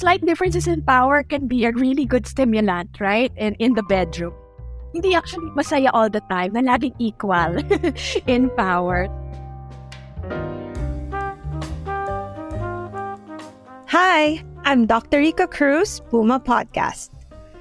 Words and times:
Slight 0.00 0.24
differences 0.24 0.66
in 0.66 0.80
power 0.80 1.22
can 1.22 1.46
be 1.46 1.66
a 1.66 1.72
really 1.72 2.06
good 2.06 2.26
stimulant, 2.26 2.88
right? 3.00 3.30
In, 3.36 3.52
in 3.60 3.74
the 3.74 3.82
bedroom. 3.82 4.32
Hindi 4.96 5.14
actually 5.14 5.52
masaya 5.52 5.90
all 5.92 6.08
the 6.08 6.24
time 6.32 6.56
na 6.56 6.64
laging 6.64 6.96
equal 6.96 7.60
in 8.26 8.48
power. 8.56 9.12
Hi, 13.92 14.40
I'm 14.64 14.88
Dr. 14.88 15.20
Rica 15.20 15.44
Cruz, 15.44 16.00
Puma 16.08 16.40
Podcast. 16.40 17.12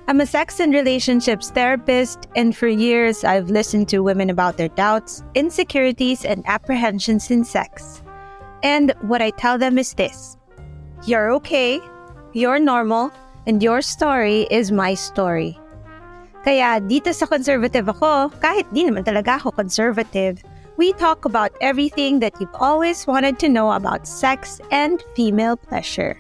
I'm 0.08 0.24
a 0.24 0.26
sex 0.26 0.64
and 0.64 0.72
relationships 0.72 1.52
therapist, 1.52 2.32
and 2.40 2.56
for 2.56 2.72
years 2.72 3.28
I've 3.28 3.52
listened 3.52 3.92
to 3.92 4.00
women 4.00 4.32
about 4.32 4.56
their 4.56 4.72
doubts, 4.80 5.28
insecurities, 5.36 6.24
and 6.24 6.48
apprehensions 6.48 7.28
in 7.36 7.44
sex. 7.44 8.02
And 8.64 8.96
what 9.04 9.20
I 9.22 9.36
tell 9.36 9.60
them 9.60 9.76
is 9.76 9.92
this 9.92 10.40
You're 11.04 11.36
okay, 11.44 11.84
you're 12.34 12.60
normal, 12.60 13.12
and 13.48 13.62
your 13.64 13.82
story 13.82 14.48
is 14.52 14.72
my 14.72 14.94
story. 14.94 15.58
Kaya 16.44 16.80
dito 16.80 17.12
sa 17.12 17.26
conservative 17.26 17.90
ako, 17.90 18.32
kahit 18.40 18.64
di 18.72 18.88
naman 18.88 19.04
talaga 19.04 19.42
ako 19.42 19.52
conservative, 19.52 20.40
we 20.80 20.96
talk 20.96 21.26
about 21.26 21.52
everything 21.60 22.24
that 22.24 22.32
you've 22.40 22.56
always 22.56 23.04
wanted 23.06 23.38
to 23.40 23.52
know 23.52 23.76
about 23.76 24.08
sex 24.08 24.62
and 24.72 25.04
female 25.16 25.58
pleasure. 25.60 26.16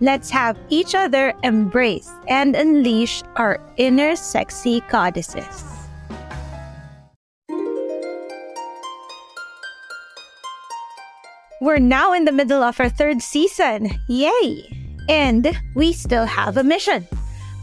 Let's 0.00 0.28
have 0.32 0.56
each 0.68 0.94
other 0.94 1.32
embrace 1.44 2.08
and 2.28 2.56
unleash 2.56 3.22
our 3.36 3.60
inner 3.76 4.16
sexy 4.16 4.80
goddesses. 4.88 5.64
We're 11.60 11.76
now 11.76 12.12
in 12.16 12.24
the 12.24 12.32
middle 12.32 12.62
of 12.62 12.80
our 12.80 12.88
third 12.88 13.20
season. 13.20 13.92
Yay! 14.08 14.79
And 15.10 15.50
we 15.74 15.92
still 15.92 16.24
have 16.24 16.56
a 16.56 16.62
mission. 16.62 17.02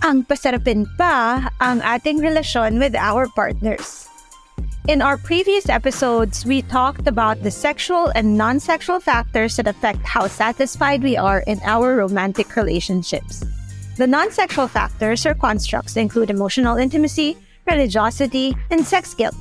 Ang 0.04 0.28
pasarapin 0.28 0.84
pa 1.00 1.48
ang 1.64 1.80
ating 1.80 2.20
relasyon 2.20 2.76
with 2.76 2.92
our 2.92 3.32
partners. 3.32 4.12
In 4.92 5.00
our 5.00 5.16
previous 5.16 5.72
episodes, 5.72 6.44
we 6.44 6.62
talked 6.68 7.08
about 7.08 7.44
the 7.44 7.52
sexual 7.52 8.12
and 8.20 8.36
non 8.36 8.60
sexual 8.60 9.00
factors 9.00 9.56
that 9.56 9.68
affect 9.68 10.04
how 10.04 10.28
satisfied 10.28 11.04
we 11.04 11.16
are 11.16 11.40
in 11.48 11.64
our 11.64 11.96
romantic 11.96 12.52
relationships. 12.60 13.48
The 13.96 14.08
non 14.08 14.32
sexual 14.32 14.68
factors 14.68 15.26
or 15.26 15.34
constructs 15.34 15.96
include 15.96 16.30
emotional 16.30 16.76
intimacy, 16.76 17.40
religiosity, 17.64 18.56
and 18.72 18.84
sex 18.84 19.16
guilt. 19.16 19.36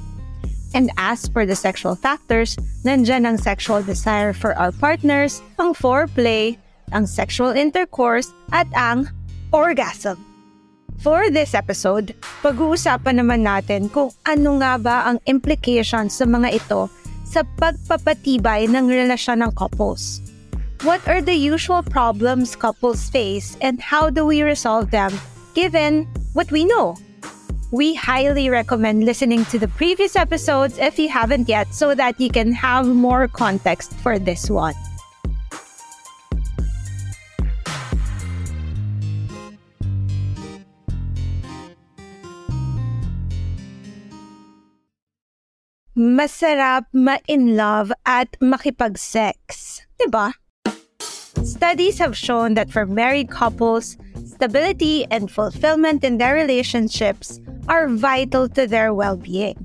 And 0.74 0.90
as 0.94 1.26
for 1.26 1.46
the 1.46 1.58
sexual 1.58 1.98
factors, 1.98 2.54
nandyan 2.86 3.26
ang 3.26 3.38
sexual 3.38 3.82
desire 3.82 4.32
for 4.32 4.54
our 4.54 4.70
partners, 4.70 5.42
ang 5.58 5.74
foreplay, 5.74 6.58
ang 6.92 7.06
sexual 7.06 7.54
intercourse, 7.54 8.30
at 8.52 8.66
ang 8.74 9.10
orgasm. 9.50 10.20
For 11.00 11.28
this 11.28 11.52
episode, 11.52 12.16
pag-uusapan 12.40 13.20
naman 13.20 13.44
natin 13.44 13.92
kung 13.92 14.10
ano 14.24 14.58
nga 14.64 14.80
ba 14.80 14.96
ang 15.12 15.20
implications 15.28 16.16
sa 16.16 16.24
mga 16.24 16.56
ito 16.56 16.88
sa 17.26 17.44
pagpapatibay 17.60 18.70
ng 18.70 18.88
relasyon 18.88 19.44
ng 19.44 19.52
couples. 19.58 20.24
What 20.84 21.04
are 21.08 21.20
the 21.20 21.36
usual 21.36 21.82
problems 21.82 22.54
couples 22.54 23.08
face 23.08 23.56
and 23.60 23.80
how 23.80 24.08
do 24.08 24.24
we 24.24 24.44
resolve 24.44 24.92
them 24.92 25.12
given 25.56 26.08
what 26.32 26.52
we 26.52 26.64
know? 26.64 26.96
We 27.74 27.98
highly 27.98 28.48
recommend 28.48 29.04
listening 29.04 29.44
to 29.50 29.58
the 29.58 29.68
previous 29.68 30.14
episodes 30.14 30.78
if 30.78 31.00
you 31.00 31.08
haven't 31.08 31.48
yet 31.48 31.74
so 31.74 31.94
that 31.98 32.20
you 32.20 32.30
can 32.30 32.52
have 32.52 32.86
more 32.86 33.26
context 33.26 33.92
for 34.00 34.20
this 34.20 34.48
one. 34.48 34.76
Masarap 45.96 46.84
ma-in 46.92 47.56
love 47.56 47.88
at 48.04 48.28
makipag-sex. 48.44 49.80
Diba? 49.96 50.36
Studies 51.40 51.96
have 51.96 52.12
shown 52.12 52.52
that 52.52 52.68
for 52.68 52.84
married 52.84 53.32
couples, 53.32 53.96
stability 54.28 55.08
and 55.08 55.32
fulfillment 55.32 56.04
in 56.04 56.20
their 56.20 56.36
relationships 56.36 57.40
are 57.72 57.88
vital 57.88 58.44
to 58.44 58.68
their 58.68 58.92
well-being. 58.92 59.56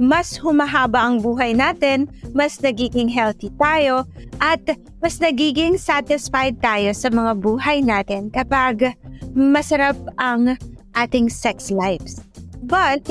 Mas 0.00 0.40
humahaba 0.40 1.04
ang 1.04 1.20
buhay 1.20 1.52
natin, 1.52 2.08
mas 2.32 2.64
nagiging 2.64 3.12
healthy 3.12 3.52
tayo, 3.60 4.08
at 4.40 4.64
mas 5.04 5.20
nagiging 5.20 5.76
satisfied 5.76 6.56
tayo 6.64 6.96
sa 6.96 7.12
mga 7.12 7.44
buhay 7.44 7.84
natin 7.84 8.32
kapag 8.32 8.96
masarap 9.36 10.00
ang 10.16 10.56
ating 10.96 11.28
sex 11.28 11.68
lives. 11.68 12.24
But 12.64 13.04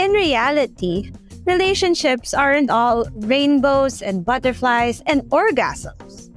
in 0.00 0.16
reality, 0.16 1.12
relationships 1.44 2.34
aren't 2.34 2.70
all 2.70 3.06
rainbows 3.24 4.02
and 4.02 4.24
butterflies 4.24 5.02
and 5.06 5.22
orgasms. 5.30 6.30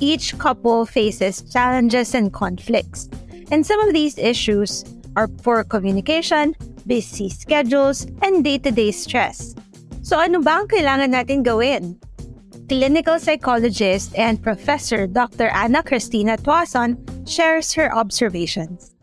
Each 0.00 0.36
couple 0.38 0.86
faces 0.86 1.42
challenges 1.42 2.14
and 2.14 2.32
conflicts, 2.32 3.08
and 3.50 3.66
some 3.66 3.80
of 3.86 3.94
these 3.94 4.18
issues 4.18 4.84
are 5.16 5.28
poor 5.28 5.62
communication, 5.62 6.54
busy 6.86 7.28
schedules, 7.28 8.06
and 8.22 8.42
day-to-day 8.42 8.90
stress. 8.90 9.54
So 10.02 10.18
ano 10.18 10.42
ba 10.42 10.62
ang 10.62 10.68
kailangan 10.68 11.14
natin 11.14 11.46
gawin? 11.46 11.96
Clinical 12.68 13.20
psychologist 13.20 14.16
and 14.16 14.40
professor 14.40 15.06
Dr. 15.06 15.52
Anna 15.52 15.84
Cristina 15.84 16.36
Tuason 16.40 16.96
shares 17.28 17.72
her 17.76 17.92
observations. 17.92 18.96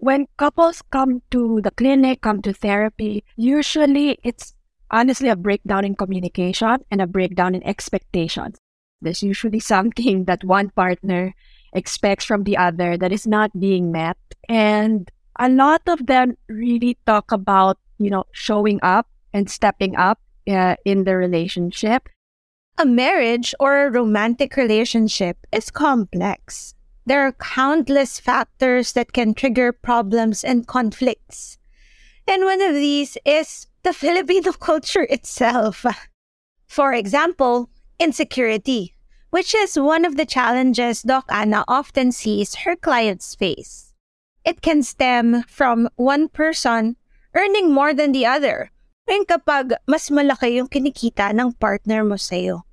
When 0.00 0.26
couples 0.36 0.80
come 0.92 1.20
to 1.30 1.60
the 1.60 1.72
clinic, 1.72 2.20
come 2.20 2.40
to 2.42 2.52
therapy, 2.52 3.24
usually 3.36 4.18
it's 4.24 4.55
honestly 4.90 5.28
a 5.28 5.36
breakdown 5.36 5.84
in 5.84 5.94
communication 5.94 6.78
and 6.90 7.00
a 7.00 7.06
breakdown 7.06 7.54
in 7.54 7.62
expectations. 7.66 8.58
There's 9.00 9.22
usually 9.22 9.60
something 9.60 10.24
that 10.24 10.44
one 10.44 10.70
partner 10.70 11.34
expects 11.72 12.24
from 12.24 12.44
the 12.44 12.56
other 12.56 12.96
that 12.96 13.12
is 13.12 13.26
not 13.26 13.58
being 13.58 13.92
met. 13.92 14.16
And 14.48 15.10
a 15.38 15.48
lot 15.48 15.82
of 15.86 16.06
them 16.06 16.36
really 16.48 16.96
talk 17.06 17.32
about, 17.32 17.78
you 17.98 18.10
know, 18.10 18.24
showing 18.32 18.80
up 18.82 19.08
and 19.32 19.50
stepping 19.50 19.96
up 19.96 20.20
uh, 20.48 20.76
in 20.84 21.04
the 21.04 21.16
relationship. 21.16 22.08
A 22.78 22.86
marriage 22.86 23.54
or 23.60 23.86
a 23.86 23.90
romantic 23.90 24.56
relationship 24.56 25.38
is 25.52 25.70
complex. 25.70 26.74
There 27.06 27.26
are 27.26 27.32
countless 27.32 28.18
factors 28.18 28.92
that 28.92 29.12
can 29.12 29.34
trigger 29.34 29.72
problems 29.72 30.42
and 30.42 30.66
conflicts. 30.66 31.58
And 32.26 32.44
one 32.44 32.60
of 32.60 32.74
these 32.74 33.16
is 33.24 33.66
the 33.86 33.94
Filipino 33.94 34.50
culture 34.58 35.06
itself. 35.06 35.86
For 36.66 36.90
example, 36.90 37.70
insecurity, 38.02 38.98
which 39.30 39.54
is 39.54 39.78
one 39.78 40.02
of 40.02 40.18
the 40.18 40.26
challenges 40.26 41.06
Doc 41.06 41.30
Anna 41.30 41.62
often 41.70 42.10
sees 42.10 42.66
her 42.66 42.74
clients 42.74 43.38
face. 43.38 43.94
It 44.42 44.58
can 44.60 44.82
stem 44.82 45.46
from 45.46 45.86
one 45.94 46.26
person 46.26 46.98
earning 47.38 47.70
more 47.70 47.94
than 47.94 48.10
the 48.10 48.26
other, 48.26 48.74
and 49.06 49.22
kapag 49.22 49.78
mas 49.86 50.10
malaki 50.10 50.58
yung 50.58 50.66
kinikita 50.66 51.30
ng 51.30 51.54
partner 51.62 52.02
mo 52.02 52.18
sa'yo. 52.18 52.65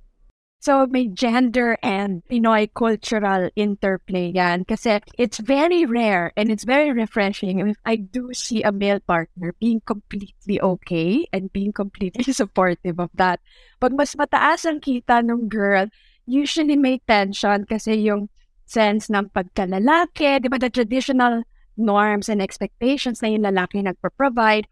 So 0.64 0.88
may 0.88 1.12
gender 1.12 1.76
and 1.84 2.24
Pinoy 2.24 2.72
cultural 2.72 3.52
interplay 3.52 4.32
yan 4.32 4.64
kasi 4.64 4.96
it's 5.20 5.36
very 5.36 5.84
rare 5.84 6.32
and 6.40 6.48
it's 6.48 6.64
very 6.64 6.88
refreshing 6.88 7.60
if 7.60 7.76
I 7.84 8.00
do 8.00 8.32
see 8.32 8.64
a 8.64 8.72
male 8.72 9.04
partner 9.04 9.52
being 9.60 9.84
completely 9.84 10.56
okay 10.64 11.28
and 11.36 11.52
being 11.52 11.76
completely 11.76 12.32
supportive 12.40 12.96
of 12.96 13.12
that. 13.12 13.44
Pag 13.76 13.92
mas 13.92 14.16
mataas 14.16 14.64
ang 14.64 14.80
kita 14.80 15.20
ng 15.20 15.52
girl, 15.52 15.92
usually 16.24 16.80
may 16.80 16.96
tension 17.04 17.68
kasi 17.68 18.00
yung 18.00 18.32
sense 18.64 19.12
ng 19.12 19.36
pagkalalaki, 19.36 20.40
di 20.40 20.48
ba 20.48 20.56
the 20.56 20.72
traditional 20.72 21.44
norms 21.76 22.32
and 22.32 22.40
expectations 22.40 23.20
na 23.20 23.36
yung 23.36 23.44
lalaki 23.44 23.84
nagpo-provide, 23.84 24.64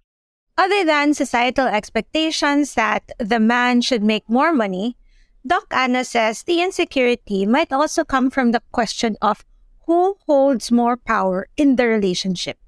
Other 0.53 0.85
than 0.85 1.17
societal 1.17 1.65
expectations 1.65 2.77
that 2.77 3.09
the 3.17 3.41
man 3.41 3.81
should 3.81 4.05
make 4.05 4.29
more 4.29 4.53
money, 4.53 5.01
Doc 5.45 5.67
Anna 5.71 6.05
says 6.05 6.45
the 6.45 6.63
insecurity 6.63 7.47
might 7.47 7.73
also 7.73 8.05
come 8.05 8.31
from 8.31 8.53
the 8.53 8.63
question 8.71 9.17
of 9.21 9.45
who 9.87 10.17
holds 10.27 10.71
more 10.71 10.97
power 10.97 11.49
in 11.57 11.77
the 11.77 11.87
relationship. 11.87 12.59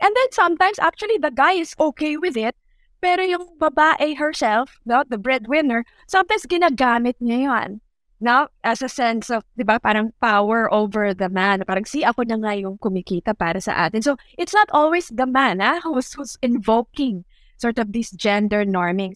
And 0.00 0.14
then 0.14 0.30
sometimes 0.32 0.78
actually 0.78 1.16
the 1.16 1.32
guy 1.32 1.52
is 1.52 1.74
okay 1.80 2.16
with 2.16 2.36
it, 2.36 2.54
pero 3.00 3.24
yung 3.24 3.56
babae 3.58 4.18
herself, 4.18 4.78
no, 4.84 5.02
the 5.08 5.16
breadwinner, 5.16 5.84
sometimes 6.06 6.44
ginagamit 6.44 7.16
niya 7.22 7.48
yan. 7.48 7.80
Now, 8.20 8.50
as 8.64 8.82
a 8.82 8.90
sense 8.90 9.30
of, 9.30 9.46
di 9.56 9.62
ba, 9.62 9.78
parang 9.78 10.10
power 10.20 10.66
over 10.74 11.14
the 11.14 11.30
man. 11.30 11.62
Parang, 11.62 11.86
si 11.86 12.02
ako 12.02 12.26
na 12.26 12.34
nga 12.42 12.52
yung 12.58 12.74
kumikita 12.76 13.30
para 13.30 13.62
sa 13.62 13.86
atin. 13.86 14.02
So, 14.02 14.18
it's 14.34 14.50
not 14.50 14.66
always 14.74 15.06
the 15.06 15.26
man 15.26 15.62
ah, 15.62 15.78
who's, 15.86 16.10
who's 16.18 16.34
invoking 16.42 17.22
sort 17.62 17.78
of 17.78 17.94
this 17.94 18.10
gender 18.10 18.66
norming. 18.66 19.14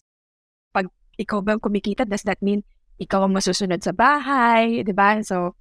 Pag 0.71 0.87
ikaw 1.19 1.43
ba 1.43 1.59
kumikita, 1.59 2.07
does 2.07 2.23
that 2.23 2.39
mean 2.39 2.63
ikaw 3.03 3.27
ang 3.27 3.35
masusunod 3.35 3.83
sa 3.83 3.91
bahay, 3.91 4.81
di 4.81 4.95
ba? 4.95 5.19
So, 5.21 5.53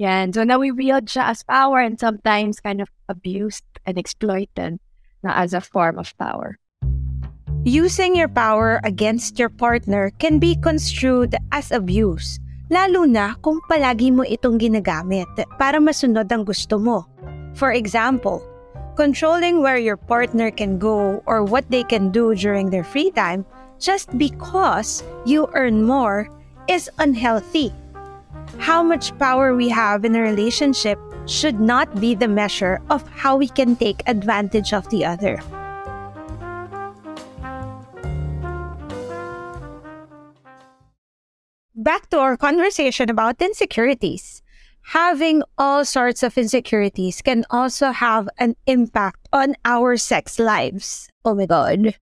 yan. 0.00 0.32
So, 0.32 0.44
nawi-wield 0.44 1.08
siya 1.08 1.32
as 1.32 1.44
power 1.44 1.80
and 1.80 1.96
sometimes 1.96 2.60
kind 2.60 2.80
of 2.80 2.88
abused 3.08 3.66
and 3.88 3.96
exploited 3.96 4.80
na 5.24 5.30
as 5.36 5.52
a 5.52 5.64
form 5.64 5.96
of 6.00 6.12
power. 6.16 6.60
Using 7.64 8.16
your 8.16 8.32
power 8.32 8.80
against 8.88 9.36
your 9.36 9.52
partner 9.52 10.12
can 10.16 10.40
be 10.40 10.56
construed 10.56 11.36
as 11.52 11.68
abuse 11.68 12.40
lalo 12.70 13.02
na 13.02 13.34
kung 13.42 13.58
palagi 13.66 14.14
mo 14.14 14.22
itong 14.22 14.62
ginagamit 14.62 15.26
para 15.58 15.82
masunod 15.82 16.30
ang 16.30 16.46
gusto 16.46 16.78
mo. 16.78 17.02
For 17.58 17.74
example, 17.74 18.38
controlling 18.94 19.58
where 19.58 19.76
your 19.76 19.98
partner 19.98 20.54
can 20.54 20.78
go 20.78 21.18
or 21.26 21.42
what 21.42 21.66
they 21.66 21.82
can 21.82 22.14
do 22.14 22.32
during 22.38 22.70
their 22.70 22.86
free 22.86 23.10
time 23.10 23.42
just 23.82 24.14
because 24.14 25.02
you 25.26 25.50
earn 25.58 25.82
more 25.82 26.30
is 26.68 26.90
unhealthy. 26.98 27.72
How 28.58 28.82
much 28.82 29.16
power 29.18 29.54
we 29.54 29.68
have 29.68 30.04
in 30.04 30.16
a 30.16 30.22
relationship 30.22 30.98
should 31.26 31.60
not 31.60 32.00
be 32.00 32.14
the 32.14 32.28
measure 32.28 32.80
of 32.90 33.06
how 33.10 33.36
we 33.36 33.48
can 33.48 33.76
take 33.76 34.02
advantage 34.06 34.72
of 34.72 34.88
the 34.90 35.04
other. 35.04 35.40
back 41.80 42.10
to 42.10 42.18
our 42.20 42.36
conversation 42.36 43.08
about 43.08 43.40
insecurities. 43.40 44.42
Having 44.92 45.42
all 45.56 45.84
sorts 45.84 46.22
of 46.22 46.36
insecurities 46.36 47.22
can 47.22 47.44
also 47.50 47.90
have 47.90 48.28
an 48.38 48.54
impact 48.66 49.28
on 49.32 49.56
our 49.64 49.96
sex 49.96 50.38
lives. 50.38 51.08
Oh 51.24 51.34
my 51.34 51.46
God. 51.46 51.96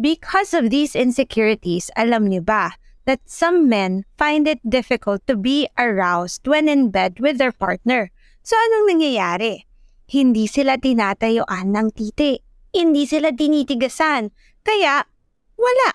Because 0.00 0.54
of 0.54 0.70
these 0.70 0.96
insecurities, 0.96 1.90
alam 1.96 2.26
niyo 2.26 2.42
ba 2.42 2.74
that 3.04 3.22
some 3.26 3.68
men 3.68 4.06
find 4.18 4.46
it 4.46 4.62
difficult 4.62 5.24
to 5.26 5.34
be 5.34 5.66
aroused 5.78 6.46
when 6.46 6.68
in 6.68 6.90
bed 6.90 7.18
with 7.18 7.38
their 7.38 7.52
partner. 7.52 8.10
So 8.42 8.58
anong 8.58 8.98
nangyayari? 8.98 9.66
Hindi 10.10 10.44
sila 10.50 10.76
tinatayuan 10.76 11.72
ng 11.72 11.88
titi. 11.94 12.38
Hindi 12.74 13.06
sila 13.06 13.32
tinitigasan. 13.32 14.34
Kaya, 14.62 15.06
wala. 15.56 15.90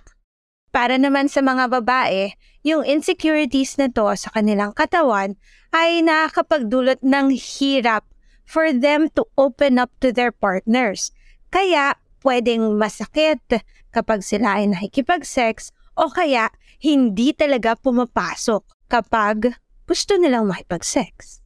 Para 0.71 0.95
naman 0.99 1.31
sa 1.31 1.43
mga 1.43 1.69
babae, 1.69 2.35
yung 2.67 2.83
insecurities 2.83 3.79
na 3.79 3.87
to 3.87 4.11
sa 4.19 4.27
kanilang 4.35 4.75
katawan 4.75 5.39
ay 5.71 6.03
nakakapagdulot 6.03 6.99
ng 6.99 7.31
hirap 7.35 8.03
for 8.47 8.71
them 8.71 9.11
to 9.15 9.27
open 9.35 9.79
up 9.79 9.91
to 9.99 10.11
their 10.11 10.31
partners. 10.31 11.11
Kaya 11.51 11.95
pwedeng 12.23 12.75
masakit 12.75 13.43
kapag 13.91 14.23
sila 14.23 14.59
ay 14.59 14.71
nakikipag-sex 14.71 15.71
o 15.95 16.11
kaya 16.11 16.51
hindi 16.77 17.33
talaga 17.33 17.73
pumapasok 17.77 18.63
kapag 18.87 19.57
gusto 19.89 20.13
nilang 20.15 20.49
makipag-sex. 20.51 21.41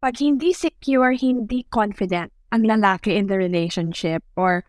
Pag 0.00 0.22
hindi 0.22 0.54
secure, 0.54 1.12
hindi 1.12 1.66
confident 1.68 2.32
ang 2.50 2.66
lalaki 2.66 3.14
in 3.14 3.26
the 3.26 3.36
relationship 3.36 4.22
or 4.34 4.64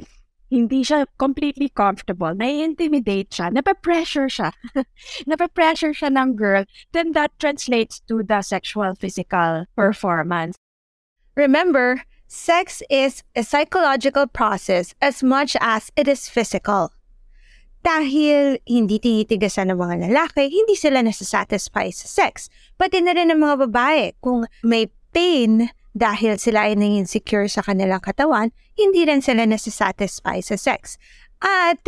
hindi 0.51 0.83
siya 0.83 1.07
completely 1.15 1.71
comfortable, 1.71 2.35
nai-intimidate 2.35 3.31
siya, 3.31 3.55
napapressure 3.55 4.27
siya, 4.27 4.51
napapressure 5.29 5.95
siya 5.95 6.11
ng 6.11 6.35
girl, 6.35 6.67
then 6.91 7.15
that 7.15 7.31
translates 7.39 8.03
to 8.11 8.19
the 8.21 8.43
sexual 8.43 8.91
physical 8.99 9.63
performance. 9.79 10.59
Remember, 11.39 12.03
sex 12.27 12.83
is 12.91 13.23
a 13.35 13.43
psychological 13.47 14.27
process 14.27 14.93
as 14.99 15.23
much 15.23 15.55
as 15.63 15.89
it 15.95 16.11
is 16.11 16.27
physical. 16.27 16.91
Dahil 17.81 18.61
hindi 18.69 19.01
tinitigasan 19.01 19.73
ng 19.73 19.79
mga 19.81 19.95
lalaki, 20.09 20.53
hindi 20.53 20.77
sila 20.77 21.01
nasa-satisfy 21.01 21.89
sa 21.89 22.05
sex. 22.05 22.53
Pati 22.77 23.01
na 23.01 23.17
rin 23.17 23.33
ng 23.33 23.41
mga 23.41 23.55
babae, 23.69 24.13
kung 24.21 24.45
may 24.61 24.85
pain 25.09 25.73
dahil 25.91 26.37
sila 26.37 26.69
ay 26.69 26.77
nang-insecure 26.77 27.49
sa 27.49 27.65
kanilang 27.65 27.99
katawan, 27.99 28.53
hindi 28.77 29.03
rin 29.03 29.19
sila 29.19 29.43
nasa-satisfy 29.49 30.39
sa 30.45 30.55
sex. 30.55 31.01
At 31.41 31.81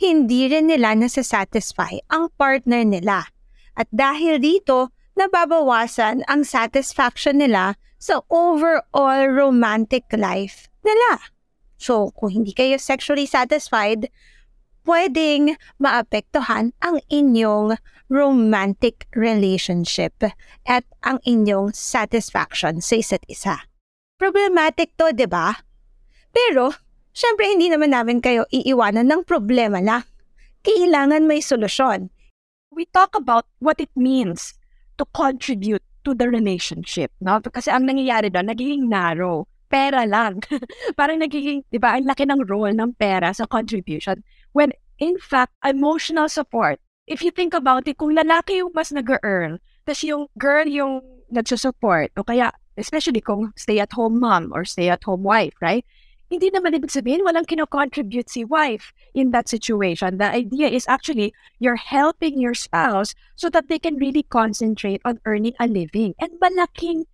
hindi 0.00 0.48
rin 0.48 0.72
nila 0.72 0.96
nasa-satisfy 0.96 2.08
ang 2.08 2.32
partner 2.34 2.82
nila. 2.82 3.28
At 3.76 3.86
dahil 3.92 4.40
dito, 4.40 4.90
nababawasan 5.14 6.26
ang 6.26 6.42
satisfaction 6.42 7.38
nila 7.38 7.78
sa 8.00 8.24
overall 8.32 9.28
romantic 9.30 10.08
life 10.16 10.66
nila. 10.82 11.20
So, 11.78 12.10
kung 12.16 12.32
hindi 12.32 12.56
kayo 12.56 12.80
sexually 12.80 13.28
satisfied, 13.28 14.10
pwedeng 14.84 15.56
maapektuhan 15.80 16.76
ang 16.84 17.00
inyong 17.08 17.76
romantic 18.12 19.08
relationship 19.16 20.12
at 20.68 20.84
ang 21.02 21.18
inyong 21.24 21.72
satisfaction 21.72 22.84
sa 22.84 22.94
isa't 23.00 23.24
isa. 23.26 23.64
Problematic 24.20 24.94
to, 25.00 25.10
di 25.10 25.26
ba? 25.26 25.64
Pero, 26.30 26.70
syempre 27.10 27.50
hindi 27.50 27.72
naman 27.72 27.90
namin 27.90 28.20
kayo 28.20 28.46
iiwanan 28.52 29.08
ng 29.10 29.22
problema 29.26 29.80
lang. 29.80 30.04
Kailangan 30.64 31.28
may 31.28 31.44
solusyon. 31.44 32.08
We 32.72 32.88
talk 32.88 33.12
about 33.16 33.48
what 33.60 33.80
it 33.80 33.92
means 33.94 34.56
to 34.96 35.04
contribute 35.12 35.84
to 36.04 36.12
the 36.12 36.28
relationship, 36.28 37.10
no? 37.20 37.40
Kasi 37.40 37.72
ang 37.72 37.88
nangyayari 37.88 38.28
doon, 38.28 38.52
nagiging 38.52 38.86
narrow. 38.86 39.48
Pera 39.72 40.06
lang. 40.06 40.38
Parang 40.98 41.18
nagiging, 41.18 41.64
di 41.72 41.80
ba, 41.80 41.96
ang 41.96 42.06
laki 42.06 42.28
ng 42.28 42.46
role 42.46 42.76
ng 42.76 42.94
pera 42.94 43.32
sa 43.34 43.48
contribution. 43.48 44.20
When, 44.54 44.72
in 44.98 45.18
fact, 45.18 45.52
emotional 45.66 46.30
support 46.30 46.78
if 47.06 47.22
you 47.22 47.30
think 47.30 47.54
about 47.54 47.86
it, 47.88 47.98
kung 47.98 48.16
lalaki 48.16 48.64
yung 48.64 48.72
mas 48.74 48.92
nag-earn, 48.92 49.60
tapos 49.84 50.02
yung 50.04 50.26
girl 50.38 50.66
yung 50.66 51.00
nagsusupport, 51.32 52.08
o 52.16 52.24
kaya, 52.24 52.52
especially 52.76 53.20
kung 53.20 53.52
stay-at-home 53.56 54.18
mom 54.18 54.52
or 54.52 54.64
stay-at-home 54.64 55.22
wife, 55.22 55.54
right? 55.60 55.84
Hindi 56.32 56.50
naman 56.50 56.74
ibig 56.74 56.90
sabihin 56.90 57.22
walang 57.22 57.46
kino-contribute 57.46 58.32
si 58.32 58.44
wife 58.44 58.96
in 59.12 59.30
that 59.30 59.48
situation. 59.48 60.16
The 60.16 60.32
idea 60.32 60.72
is 60.72 60.88
actually 60.88 61.36
you're 61.60 61.78
helping 61.78 62.40
your 62.40 62.56
spouse 62.56 63.14
so 63.36 63.52
that 63.52 63.68
they 63.68 63.78
can 63.78 64.00
really 64.00 64.24
concentrate 64.24 65.04
on 65.04 65.20
earning 65.28 65.52
a 65.60 65.68
living. 65.68 66.16
And 66.18 66.32
malaking 66.40 67.04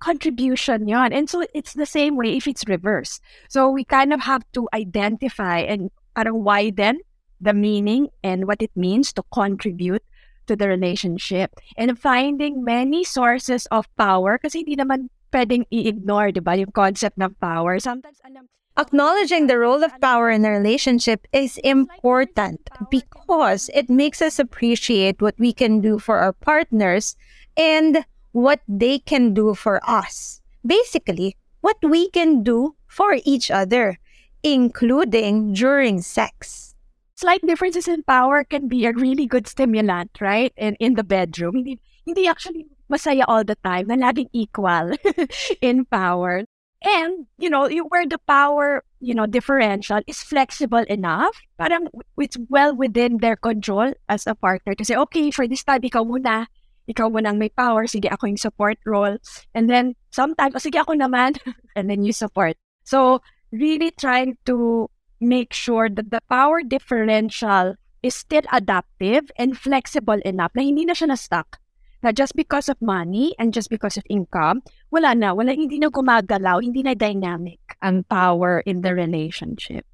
contribution 0.00 0.88
yon. 0.88 1.12
And 1.12 1.28
so 1.30 1.44
it's 1.54 1.74
the 1.74 1.86
same 1.86 2.16
way 2.16 2.36
if 2.36 2.48
it's 2.48 2.64
reverse. 2.66 3.20
So 3.48 3.68
we 3.70 3.84
kind 3.84 4.12
of 4.12 4.20
have 4.20 4.42
to 4.56 4.66
identify 4.72 5.60
and 5.60 5.92
parang 6.14 6.42
widen 6.42 7.02
the 7.40 7.52
meaning 7.52 8.08
and 8.22 8.46
what 8.46 8.62
it 8.62 8.72
means 8.74 9.12
to 9.12 9.22
contribute 9.34 10.02
to 10.46 10.56
the 10.56 10.68
relationship 10.68 11.52
and 11.76 11.98
finding 11.98 12.64
many 12.64 13.04
sources 13.04 13.66
of 13.68 13.88
power 13.96 14.38
kasi 14.38 14.62
hindi 14.64 14.76
naman 14.76 15.10
pwedeng 15.34 15.66
i-ignore, 15.74 16.30
di 16.30 16.38
ba, 16.38 16.54
yung 16.54 16.70
concept 16.70 17.18
ng 17.18 17.34
power. 17.42 17.82
Sometimes, 17.82 18.22
alam, 18.22 18.46
Acknowledging 18.76 19.46
the 19.46 19.56
role 19.56 19.84
of 19.84 19.94
power 20.00 20.30
in 20.30 20.44
a 20.44 20.50
relationship 20.50 21.28
is 21.32 21.58
important 21.62 22.58
because 22.90 23.70
it 23.72 23.88
makes 23.88 24.20
us 24.20 24.40
appreciate 24.40 25.22
what 25.22 25.38
we 25.38 25.52
can 25.52 25.80
do 25.80 25.96
for 25.96 26.18
our 26.18 26.32
partners 26.32 27.14
and 27.56 28.04
what 28.32 28.58
they 28.66 28.98
can 28.98 29.32
do 29.32 29.54
for 29.54 29.78
us. 29.86 30.40
Basically, 30.66 31.36
what 31.60 31.76
we 31.84 32.10
can 32.10 32.42
do 32.42 32.74
for 32.88 33.18
each 33.24 33.48
other, 33.48 34.00
including 34.44 35.56
during 35.56 36.04
sex. 36.04 36.74
slight 37.14 37.40
differences 37.46 37.88
in 37.88 38.02
power 38.02 38.44
can 38.44 38.68
be 38.68 38.86
a 38.86 38.92
really 38.92 39.26
good 39.26 39.46
stimulant, 39.46 40.10
right? 40.20 40.52
In 40.56 40.76
in 40.82 40.94
the 40.94 41.06
bedroom. 41.06 41.56
Hindi, 41.56 41.80
hindi 42.04 42.26
actually 42.28 42.66
masaya 42.90 43.24
all 43.26 43.46
the 43.46 43.56
time 43.64 43.88
na 43.88 43.96
laging 43.96 44.28
equal 44.34 44.92
in 45.64 45.86
power. 45.88 46.44
And, 46.84 47.24
you 47.40 47.48
know, 47.48 47.64
where 47.88 48.04
the 48.04 48.20
power, 48.28 48.84
you 49.00 49.16
know, 49.16 49.24
differential 49.24 50.04
is 50.04 50.20
flexible 50.20 50.84
enough, 50.84 51.32
parang 51.56 51.88
it's 52.20 52.36
well 52.52 52.76
within 52.76 53.24
their 53.24 53.40
control 53.40 53.96
as 54.12 54.28
a 54.28 54.36
partner 54.36 54.76
to 54.76 54.84
say, 54.84 54.92
okay, 54.92 55.32
for 55.32 55.48
this 55.48 55.64
time, 55.64 55.80
ikaw 55.80 56.04
muna, 56.04 56.44
ikaw 56.84 57.08
muna 57.08 57.32
ang 57.32 57.40
may 57.40 57.48
power, 57.48 57.88
sige 57.88 58.12
ako 58.12 58.28
yung 58.28 58.36
support 58.36 58.76
role. 58.84 59.16
And 59.56 59.72
then, 59.72 59.96
sometimes, 60.12 60.52
oh, 60.52 60.60
sige 60.60 60.76
ako 60.76 60.92
naman, 61.00 61.40
and 61.76 61.88
then 61.88 62.04
you 62.04 62.12
support. 62.12 62.60
So, 62.84 63.24
really 63.54 63.90
trying 63.94 64.36
to 64.46 64.90
make 65.20 65.52
sure 65.54 65.88
that 65.88 66.10
the 66.10 66.20
power 66.28 66.62
differential 66.62 67.74
is 68.02 68.14
still 68.14 68.44
adaptive 68.52 69.30
and 69.38 69.56
flexible 69.56 70.20
enough 70.26 70.52
na 70.52 70.62
hindi 70.62 70.84
na 70.84 70.92
siya 70.92 71.14
na-stuck. 71.14 71.56
Na 72.04 72.12
just 72.12 72.36
because 72.36 72.68
of 72.68 72.76
money 72.84 73.32
and 73.40 73.56
just 73.56 73.72
because 73.72 73.96
of 73.96 74.04
income, 74.12 74.60
wala 74.92 75.16
na, 75.16 75.32
wala, 75.32 75.56
hindi 75.56 75.80
na 75.80 75.88
gumagalaw, 75.88 76.60
hindi 76.60 76.84
na 76.84 76.92
dynamic 76.92 77.62
ang 77.80 78.04
power 78.12 78.60
in 78.68 78.84
the 78.84 78.92
relationship. 78.92 79.88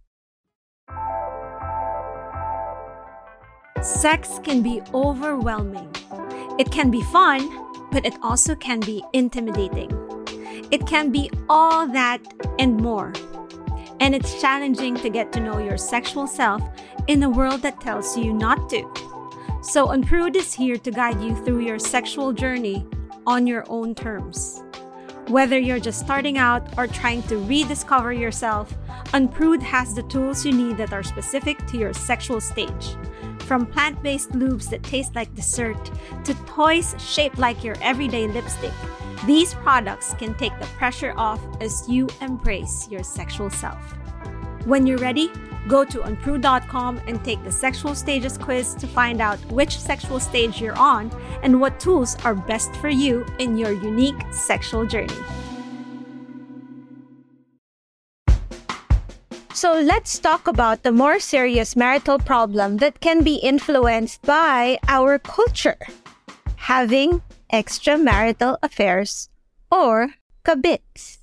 Sex 3.79 4.43
can 4.43 4.61
be 4.61 4.83
overwhelming. 4.93 5.89
It 6.59 6.75
can 6.75 6.91
be 6.91 7.01
fun, 7.15 7.47
but 7.95 8.05
it 8.05 8.19
also 8.27 8.59
can 8.59 8.83
be 8.83 9.07
intimidating. 9.15 9.89
It 10.75 10.85
can 10.91 11.15
be 11.15 11.31
all 11.49 11.87
that 11.95 12.21
and 12.59 12.77
more. 12.77 13.15
And 14.01 14.15
it's 14.15 14.41
challenging 14.41 14.97
to 14.97 15.11
get 15.11 15.31
to 15.33 15.41
know 15.41 15.59
your 15.59 15.77
sexual 15.77 16.27
self 16.27 16.63
in 17.07 17.23
a 17.23 17.31
world 17.31 17.63
that 17.63 17.81
tells 17.81 18.17
you 18.17 18.33
not 18.33 18.69
to. 18.71 18.91
So, 19.63 19.91
Unprude 19.91 20.37
is 20.37 20.55
here 20.55 20.79
to 20.79 20.91
guide 20.91 21.21
you 21.21 21.37
through 21.45 21.61
your 21.61 21.79
sexual 21.79 22.33
journey 22.33 22.87
on 23.27 23.47
your 23.47 23.65
own 23.69 23.95
terms. 23.95 24.63
Whether 25.29 25.59
you're 25.59 25.79
just 25.79 26.01
starting 26.01 26.39
out 26.39 26.79
or 26.79 26.87
trying 26.87 27.23
to 27.25 27.37
rediscover 27.37 28.13
yourself, 28.13 28.75
Unprude 29.13 29.63
has 29.63 29.95
the 29.95 30.03
tools 30.05 30.47
you 30.47 30.53
need 30.53 30.79
that 30.79 30.95
are 30.95 31.03
specific 31.03 31.59
to 31.67 31.77
your 31.77 31.93
sexual 31.93 32.41
stage. 32.41 32.97
From 33.51 33.67
plant 33.67 34.01
based 34.01 34.31
lubes 34.31 34.71
that 34.71 34.85
taste 34.85 35.17
like 35.17 35.35
dessert 35.35 35.91
to 36.23 36.35
toys 36.47 36.95
shaped 37.01 37.37
like 37.37 37.65
your 37.65 37.75
everyday 37.83 38.29
lipstick, 38.29 38.71
these 39.27 39.55
products 39.55 40.15
can 40.15 40.35
take 40.35 40.57
the 40.61 40.67
pressure 40.79 41.13
off 41.17 41.41
as 41.61 41.85
you 41.89 42.09
embrace 42.21 42.87
your 42.89 43.03
sexual 43.03 43.51
self. 43.51 43.83
When 44.67 44.87
you're 44.87 44.99
ready, 44.99 45.33
go 45.67 45.85
to 45.85 45.99
unprude.com 45.99 47.01
and 47.09 47.25
take 47.25 47.43
the 47.43 47.51
sexual 47.51 47.97
stages 47.97 48.39
quiz 48.39 48.73
to 48.75 48.87
find 48.87 49.21
out 49.21 49.45
which 49.47 49.81
sexual 49.81 50.21
stage 50.21 50.61
you're 50.61 50.79
on 50.79 51.11
and 51.43 51.61
what 51.61 51.81
tools 51.81 52.17
are 52.25 52.37
best 52.37 52.77
for 52.77 52.89
you 52.89 53.27
in 53.41 53.59
your 53.59 53.73
unique 53.73 54.23
sexual 54.31 54.87
journey. 54.87 55.19
So 59.61 59.77
let's 59.77 60.17
talk 60.17 60.49
about 60.49 60.89
the 60.89 60.91
more 60.91 61.21
serious 61.21 61.77
marital 61.77 62.17
problem 62.17 62.81
that 62.81 63.05
can 63.05 63.21
be 63.21 63.37
influenced 63.45 64.25
by 64.25 64.81
our 64.89 65.21
culture 65.21 65.77
having 66.57 67.21
extramarital 67.53 68.57
affairs 68.65 69.29
or 69.69 70.17
kabits. 70.49 71.21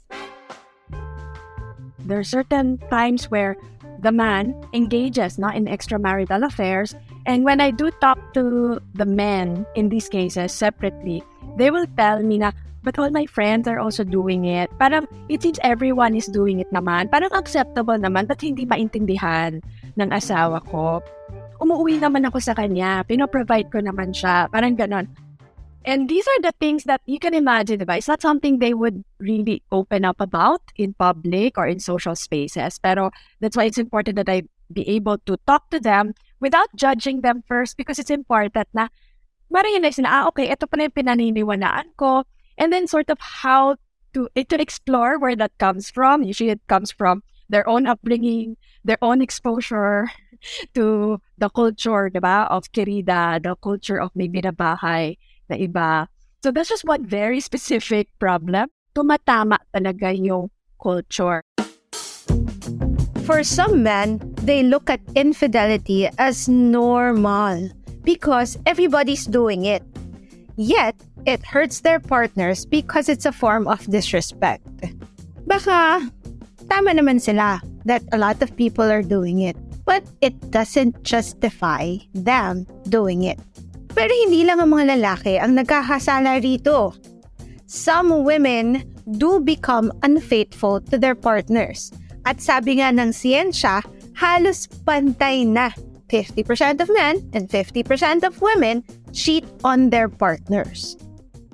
There 1.98 2.22
are 2.22 2.24
certain 2.38 2.78
times 2.94 3.26
where 3.34 3.58
the 4.06 4.14
man 4.14 4.54
engages 4.70 5.42
not 5.42 5.58
in 5.58 5.66
extramarital 5.66 6.46
affairs. 6.46 6.94
And 7.26 7.42
when 7.42 7.58
I 7.58 7.74
do 7.74 7.90
talk 7.90 8.22
to 8.38 8.78
the 8.94 9.10
men 9.10 9.66
in 9.74 9.90
these 9.90 10.10
cases 10.14 10.54
separately, 10.54 11.24
they 11.58 11.72
will 11.72 11.90
tell 11.98 12.22
me 12.22 12.38
na, 12.38 12.52
but 12.88 12.96
all 12.96 13.12
my 13.12 13.28
friends 13.28 13.68
are 13.68 13.84
also 13.84 14.08
doing 14.08 14.48
it. 14.48 14.72
Parang 14.80 15.04
it 15.28 15.44
seems 15.44 15.60
everyone 15.60 16.16
is 16.16 16.32
doing 16.32 16.64
it 16.64 16.72
naman. 16.72 17.12
Parang 17.12 17.28
acceptable 17.36 18.00
naman, 18.00 18.32
but 18.32 18.40
hindi 18.40 18.64
maintindihan 18.64 19.60
ng 20.00 20.10
asawa 20.16 20.64
ko. 20.72 21.04
Umuwi 21.60 22.00
naman 22.00 22.24
ako 22.24 22.40
sa 22.40 22.56
kanya, 22.56 23.04
pinoprovide 23.04 23.68
ko 23.68 23.84
naman 23.84 24.16
siya. 24.16 24.48
Parang 24.48 24.80
ganon. 24.80 25.12
And 25.84 26.08
these 26.08 26.24
are 26.24 26.42
the 26.48 26.56
things 26.60 26.88
that 26.88 27.04
you 27.08 27.20
can 27.20 27.36
imagine, 27.36 27.80
diba? 27.80 28.00
It's 28.00 28.12
not 28.12 28.24
something 28.24 28.60
they 28.60 28.76
would 28.76 29.04
really 29.20 29.64
open 29.72 30.04
up 30.04 30.20
about 30.20 30.64
in 30.76 30.96
public 30.96 31.60
or 31.60 31.68
in 31.68 31.80
social 31.80 32.16
spaces. 32.16 32.80
Pero 32.80 33.12
that's 33.40 33.56
why 33.56 33.68
it's 33.68 33.80
important 33.80 34.16
that 34.20 34.32
I 34.32 34.48
be 34.72 34.84
able 34.88 35.20
to 35.28 35.40
talk 35.48 35.72
to 35.72 35.80
them 35.80 36.12
without 36.44 36.68
judging 36.76 37.24
them 37.24 37.44
first 37.48 37.80
because 37.80 38.00
it's 38.00 38.12
important 38.12 38.68
na 38.76 38.92
ma-realize 39.48 40.00
na, 40.04 40.12
ah, 40.12 40.24
okay, 40.28 40.52
ito 40.52 40.68
pa 40.68 40.76
na 40.76 40.92
yung 40.92 40.96
pinaniniwalaan 40.96 41.96
ko. 41.96 42.28
And 42.58 42.74
then 42.74 42.88
sort 42.88 43.10
of 43.10 43.18
how 43.20 43.78
to, 44.14 44.30
eh, 44.36 44.44
to 44.50 44.60
explore 44.60 45.20
where 45.20 45.36
that 45.36 45.58
comes 45.58 45.90
from. 45.90 46.24
Usually 46.24 46.50
it 46.50 46.66
comes 46.68 46.92
from 46.92 47.24
their 47.50 47.68
own 47.68 47.88
upbringing, 47.88 48.58
their 48.84 48.98
own 49.02 49.22
exposure 49.22 50.10
to 50.74 51.20
the 51.38 51.50
culture, 51.50 52.10
diba, 52.10 52.50
of 52.50 52.72
Querida, 52.72 53.42
the 53.42 53.56
culture 53.56 54.00
of 54.00 54.12
maybe 54.16 54.42
the 54.42 54.52
bahay 54.52 55.18
na 55.50 55.56
iba. 55.56 56.08
So 56.44 56.52
that's 56.52 56.70
just 56.70 56.86
one 56.86 57.06
very 57.06 57.40
specific 57.40 58.08
problem. 58.20 58.70
Tumatama 58.96 59.58
talaga 59.74 60.14
yung 60.14 60.50
culture. 60.82 61.42
For 63.26 63.44
some 63.44 63.84
men, 63.84 64.24
they 64.48 64.64
look 64.64 64.90
at 64.90 65.02
infidelity 65.16 66.08
as 66.18 66.48
normal 66.48 67.70
because 68.08 68.58
everybody's 68.66 69.28
doing 69.28 69.66
it. 69.66 69.84
Yet, 70.58 70.98
it 71.30 71.46
hurts 71.46 71.82
their 71.86 72.02
partners 72.02 72.66
because 72.66 73.10
it's 73.10 73.30
a 73.30 73.32
form 73.32 73.70
of 73.70 73.86
disrespect. 73.86 74.66
Baka, 75.46 76.02
tama 76.66 76.92
naman 76.98 77.22
sila 77.22 77.62
that 77.86 78.02
a 78.12 78.18
lot 78.18 78.42
of 78.42 78.58
people 78.58 78.90
are 78.90 79.06
doing 79.06 79.46
it, 79.46 79.56
but 79.86 80.02
it 80.20 80.34
doesn't 80.50 80.98
justify 81.06 82.02
them 82.18 82.66
doing 82.90 83.24
it. 83.24 83.38
Pero 83.94 84.10
hindi 84.26 84.46
lang 84.46 84.58
ang 84.62 84.74
mga 84.74 84.98
lalaki 84.98 85.38
ang 85.38 85.58
nagkakasala 85.58 86.42
rito. 86.42 86.94
Some 87.70 88.26
women 88.26 88.82
do 89.18 89.40
become 89.40 89.94
unfaithful 90.02 90.82
to 90.90 90.98
their 90.98 91.16
partners. 91.16 91.94
At 92.26 92.42
sabi 92.42 92.82
nga 92.82 92.92
ng 92.92 93.14
siyensya, 93.14 93.86
halos 94.18 94.66
pantay 94.84 95.46
na. 95.46 95.72
50% 96.08 96.80
of 96.80 96.88
men 96.88 97.20
and 97.36 97.52
50% 97.52 98.24
of 98.24 98.40
women 98.40 98.80
cheat 99.18 99.44
on 99.66 99.90
their 99.90 100.06
partners. 100.06 100.94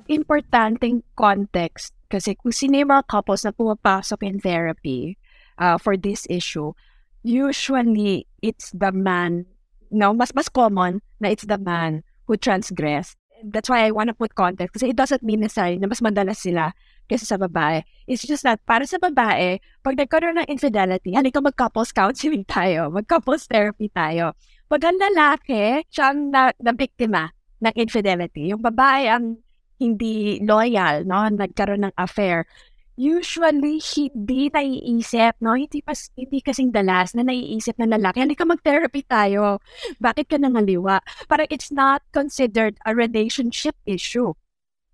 Importanteng 0.04 1.00
context 1.16 1.96
kasi 2.12 2.36
kung 2.36 2.52
sino 2.52 2.84
yung 2.84 2.92
mga 2.92 3.08
couples 3.08 3.48
na 3.48 3.56
pumapasok 3.56 4.20
in 4.20 4.36
therapy 4.36 5.16
uh, 5.56 5.80
for 5.80 5.96
this 5.96 6.28
issue, 6.28 6.76
usually 7.24 8.28
it's 8.44 8.68
the 8.76 8.92
man, 8.92 9.48
no, 9.88 10.12
mas 10.12 10.36
mas 10.36 10.52
common 10.52 11.00
na 11.24 11.32
it's 11.32 11.48
the 11.48 11.56
man 11.56 12.04
who 12.28 12.36
transgress. 12.36 13.16
That's 13.48 13.72
why 13.72 13.88
I 13.88 13.96
want 13.96 14.12
to 14.12 14.16
put 14.16 14.36
context 14.36 14.76
kasi 14.76 14.92
it 14.92 14.96
doesn't 15.00 15.24
mean 15.24 15.40
necessarily 15.40 15.80
na 15.80 15.88
mas 15.88 16.04
madalas 16.04 16.44
sila 16.44 16.76
kaysa 17.08 17.24
sa 17.24 17.40
babae. 17.40 17.80
It's 18.04 18.28
just 18.28 18.44
that 18.44 18.60
para 18.68 18.84
sa 18.84 19.00
babae, 19.00 19.56
pag 19.80 19.96
nagkaroon 19.96 20.36
ng 20.44 20.52
infidelity, 20.52 21.16
halika 21.16 21.40
mag-couples 21.40 21.96
counseling 21.96 22.44
tayo, 22.52 22.92
mag-couples 22.92 23.48
therapy 23.48 23.88
tayo. 23.88 24.36
Pag 24.68 24.84
ang 24.84 25.00
lalaki, 25.00 25.84
siya 25.88 26.12
ang 26.12 26.28
na, 26.28 26.52
na 26.60 26.72
biktima 26.76 27.32
ng 27.60 27.74
infidelity. 27.76 28.50
Yung 28.54 28.62
babae 28.62 29.10
ang 29.10 29.38
hindi 29.78 30.40
loyal, 30.42 31.04
no? 31.04 31.26
nagkaroon 31.26 31.90
ng 31.90 31.94
affair 31.98 32.46
usually 32.94 33.82
hindi 33.82 34.50
naiisip, 34.50 35.38
no? 35.42 35.58
Hindi, 35.58 35.82
pas, 35.82 36.10
hindi 36.14 36.38
kasing 36.38 36.70
dalas 36.70 37.14
na 37.14 37.26
naiisip 37.26 37.74
na 37.78 37.90
lalaki, 37.90 38.22
hindi 38.22 38.38
ka 38.38 38.46
mag-therapy 38.46 39.02
tayo. 39.06 39.58
Bakit 39.98 40.30
ka 40.30 40.36
nangaliwa? 40.38 41.02
Parang 41.26 41.50
it's 41.50 41.74
not 41.74 42.02
considered 42.14 42.78
a 42.86 42.94
relationship 42.94 43.74
issue 43.86 44.34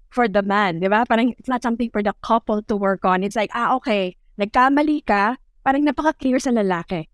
for 0.08 0.26
the 0.26 0.42
man, 0.42 0.80
di 0.80 0.88
ba? 0.88 1.04
Parang 1.04 1.36
it's 1.36 1.48
not 1.48 1.62
something 1.62 1.92
for 1.92 2.02
the 2.02 2.16
couple 2.24 2.64
to 2.64 2.74
work 2.74 3.04
on. 3.04 3.22
It's 3.22 3.36
like, 3.36 3.52
ah, 3.52 3.76
okay, 3.78 4.16
nagkamali 4.40 5.04
ka, 5.04 5.36
parang 5.62 5.84
napaka-clear 5.84 6.40
sa 6.40 6.50
lalaki. 6.50 7.06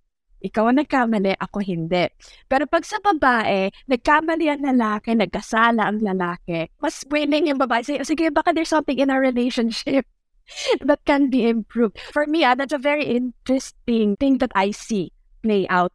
Ikaw 0.45 0.64
ang 0.69 0.78
nagkamali, 0.85 1.33
ako 1.40 1.64
hindi. 1.64 2.12
Pero 2.47 2.69
pag 2.69 2.85
sa 2.85 3.00
babae, 3.00 3.73
nagkamali 3.88 4.47
ang 4.52 4.62
lalaki, 4.62 5.16
nagkasala 5.16 5.88
ang 5.88 6.05
lalaki, 6.05 6.69
mas 6.78 7.00
willing 7.09 7.49
yung 7.49 7.61
babae. 7.61 7.81
Sige, 7.81 8.05
sige 8.05 8.28
baka 8.28 8.52
there's 8.52 8.69
something 8.69 9.00
in 9.00 9.09
our 9.09 9.21
relationship 9.21 10.05
that 10.88 11.00
can 11.09 11.33
be 11.33 11.49
improved. 11.49 11.97
For 12.12 12.28
me, 12.28 12.45
ah, 12.45 12.55
that's 12.55 12.76
a 12.76 12.81
very 12.81 13.09
interesting 13.09 14.16
thing 14.21 14.38
that 14.45 14.52
I 14.55 14.71
see 14.76 15.12
play 15.40 15.64
out. 15.73 15.93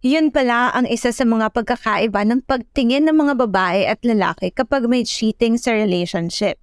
Yun 0.00 0.32
pala 0.32 0.72
ang 0.72 0.88
isa 0.88 1.12
sa 1.12 1.28
mga 1.28 1.52
pagkakaiba 1.52 2.24
ng 2.24 2.48
pagtingin 2.48 3.04
ng 3.04 3.20
mga 3.20 3.34
babae 3.36 3.84
at 3.84 4.00
lalaki 4.00 4.48
kapag 4.48 4.88
may 4.88 5.04
cheating 5.04 5.60
sa 5.60 5.76
relationship. 5.76 6.56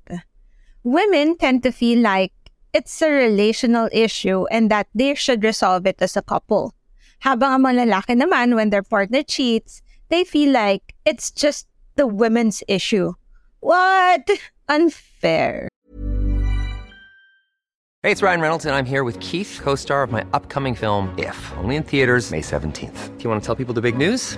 Women 0.82 1.38
tend 1.38 1.62
to 1.62 1.70
feel 1.70 2.02
like 2.02 2.34
it's 2.74 2.98
a 3.02 3.14
relational 3.14 3.94
issue 3.94 4.50
and 4.50 4.74
that 4.74 4.90
they 4.98 5.14
should 5.14 5.46
resolve 5.46 5.86
it 5.86 6.02
as 6.02 6.18
a 6.18 6.26
couple. 6.26 6.77
Habang 7.24 7.58
ang 7.58 7.62
mga 7.66 7.88
lalaki 7.88 8.14
naman, 8.14 8.56
when 8.56 8.70
their 8.70 8.84
partner 8.84 9.24
cheats, 9.24 9.82
they 10.10 10.24
feel 10.24 10.52
like 10.54 10.94
it's 11.06 11.32
just 11.32 11.68
the 11.96 12.06
women's 12.06 12.64
issue. 12.68 13.14
What? 13.60 14.30
Unfair. 14.70 15.70
Hey, 18.04 18.12
it's 18.12 18.22
Ryan 18.22 18.42
Reynolds, 18.42 18.66
and 18.66 18.76
I'm 18.76 18.86
here 18.86 19.04
with 19.04 19.20
Keith, 19.20 19.60
co 19.62 19.76
star 19.76 20.04
of 20.04 20.12
my 20.12 20.26
upcoming 20.32 20.76
film, 20.76 21.14
If, 21.18 21.36
only 21.58 21.76
in 21.76 21.84
theaters, 21.84 22.32
May 22.32 22.42
17th. 22.42 23.18
Do 23.18 23.24
you 23.24 23.30
want 23.30 23.42
to 23.42 23.46
tell 23.46 23.56
people 23.56 23.74
the 23.74 23.82
big 23.82 23.98
news? 23.98 24.38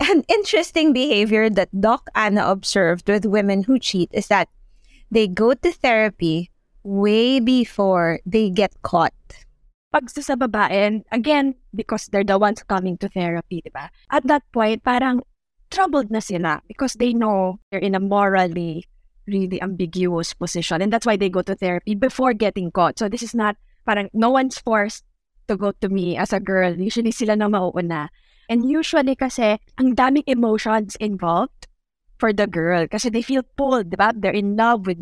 An 0.00 0.24
interesting 0.28 0.92
behavior 0.92 1.50
that 1.50 1.68
Doc 1.78 2.08
Anna 2.14 2.48
observed 2.48 3.08
with 3.08 3.26
women 3.26 3.64
who 3.64 3.78
cheat 3.78 4.08
is 4.12 4.28
that 4.28 4.48
they 5.10 5.28
go 5.28 5.52
to 5.52 5.70
therapy 5.70 6.50
way 6.82 7.38
before 7.38 8.20
they 8.24 8.48
get 8.48 8.72
caught. 8.80 9.12
Pag 9.92 10.08
sa 10.08 10.36
babae, 10.36 10.70
and 10.70 11.04
again, 11.12 11.54
because 11.74 12.08
they're 12.08 12.24
the 12.24 12.38
ones 12.38 12.62
coming 12.62 12.96
to 12.98 13.08
therapy, 13.08 13.60
di 13.60 13.68
ba? 13.74 13.90
At 14.08 14.24
that 14.26 14.46
point, 14.52 14.84
parang 14.84 15.20
troubled 15.68 16.10
na 16.10 16.20
sila 16.20 16.62
because 16.66 16.94
they 16.94 17.12
know 17.12 17.58
they're 17.70 17.82
in 17.82 17.94
a 17.94 18.00
morally 18.00 18.86
really 19.26 19.60
ambiguous 19.62 20.32
position. 20.32 20.80
And 20.80 20.92
that's 20.92 21.06
why 21.06 21.16
they 21.16 21.28
go 21.28 21.42
to 21.42 21.54
therapy 21.54 21.94
before 21.94 22.32
getting 22.32 22.70
caught. 22.70 22.98
So 22.98 23.08
this 23.08 23.22
is 23.22 23.34
not, 23.34 23.56
parang 23.84 24.08
no 24.12 24.30
one's 24.30 24.58
forced 24.58 25.04
to 25.48 25.56
go 25.56 25.72
to 25.80 25.88
me 25.88 26.16
as 26.16 26.32
a 26.32 26.40
girl. 26.40 26.72
Usually 26.72 27.12
sila 27.12 27.36
na 27.36 27.48
mauuna. 27.48 28.08
And 28.50 28.66
usually 28.66 29.14
kasi, 29.14 29.62
ang 29.78 29.94
daming 29.94 30.26
emotions 30.26 30.98
involved 30.98 31.70
for 32.18 32.34
the 32.34 32.50
girl 32.50 32.90
kasi 32.90 33.06
they 33.06 33.22
feel 33.22 33.46
pulled, 33.54 33.94
di 33.94 33.96
ba? 33.96 34.10
They're 34.10 34.34
in 34.34 34.58
love 34.58 34.90
with, 34.90 34.98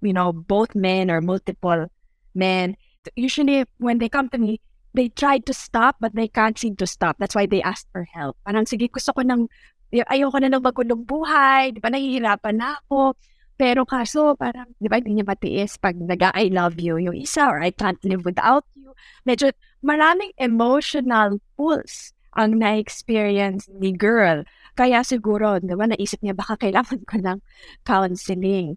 you 0.00 0.16
know, 0.16 0.32
both 0.32 0.72
men 0.72 1.12
or 1.12 1.20
multiple 1.20 1.92
men. 2.32 2.80
Usually, 3.12 3.68
when 3.76 4.00
they 4.00 4.08
come 4.08 4.32
to 4.32 4.40
me, 4.40 4.64
they 4.96 5.12
try 5.12 5.36
to 5.44 5.52
stop 5.52 6.00
but 6.00 6.16
they 6.16 6.26
can't 6.26 6.56
seem 6.56 6.74
to 6.80 6.88
stop. 6.88 7.20
That's 7.20 7.36
why 7.36 7.44
they 7.44 7.60
ask 7.60 7.84
for 7.92 8.08
help. 8.08 8.40
Parang, 8.48 8.64
sige, 8.64 8.88
gusto 8.88 9.12
ko 9.12 9.20
ng, 9.20 9.44
ayoko 9.92 10.40
na 10.40 10.56
ng 10.56 10.64
magulong 10.64 11.04
buhay, 11.04 11.76
di 11.76 11.84
ba, 11.84 11.92
nahihirapan 11.92 12.56
na 12.56 12.80
ako. 12.80 13.12
Pero 13.60 13.84
kaso, 13.84 14.32
parang, 14.40 14.72
di 14.80 14.88
ba, 14.88 14.96
hindi 14.96 15.20
niya 15.20 15.28
matiis 15.28 15.76
pag 15.76 16.00
nag 16.00 16.32
I 16.32 16.48
love 16.48 16.80
you 16.80 16.96
yung 16.96 17.16
isa 17.16 17.44
or 17.44 17.60
I 17.60 17.76
can't 17.76 18.00
live 18.08 18.24
without 18.24 18.64
you. 18.72 18.96
Medyo 19.28 19.52
maraming 19.84 20.32
emotional 20.40 21.44
pulls 21.60 22.15
ang 22.36 22.60
na-experience 22.60 23.66
ni 23.80 23.90
girl. 23.96 24.44
Kaya 24.76 25.00
siguro, 25.00 25.56
di 25.56 25.72
ba, 25.72 25.88
naisip 25.88 26.20
niya 26.20 26.36
baka 26.36 26.60
kailangan 26.60 27.00
ko 27.08 27.16
ng 27.16 27.38
counseling. 27.88 28.76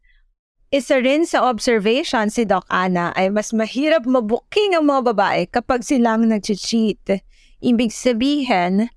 Isa 0.70 1.02
rin 1.02 1.26
sa 1.26 1.50
observation 1.50 2.30
si 2.30 2.46
Doc 2.46 2.64
Ana 2.70 3.10
ay 3.18 3.34
mas 3.34 3.52
mahirap 3.52 4.06
mabuking 4.06 4.78
ang 4.78 4.86
mga 4.88 5.02
babae 5.12 5.42
kapag 5.50 5.82
silang 5.82 6.30
nag-cheat. 6.30 7.26
Ibig 7.60 7.92
sabihin, 7.92 8.88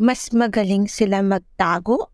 mas 0.00 0.30
magaling 0.32 0.88
sila 0.88 1.20
magtago. 1.20 2.08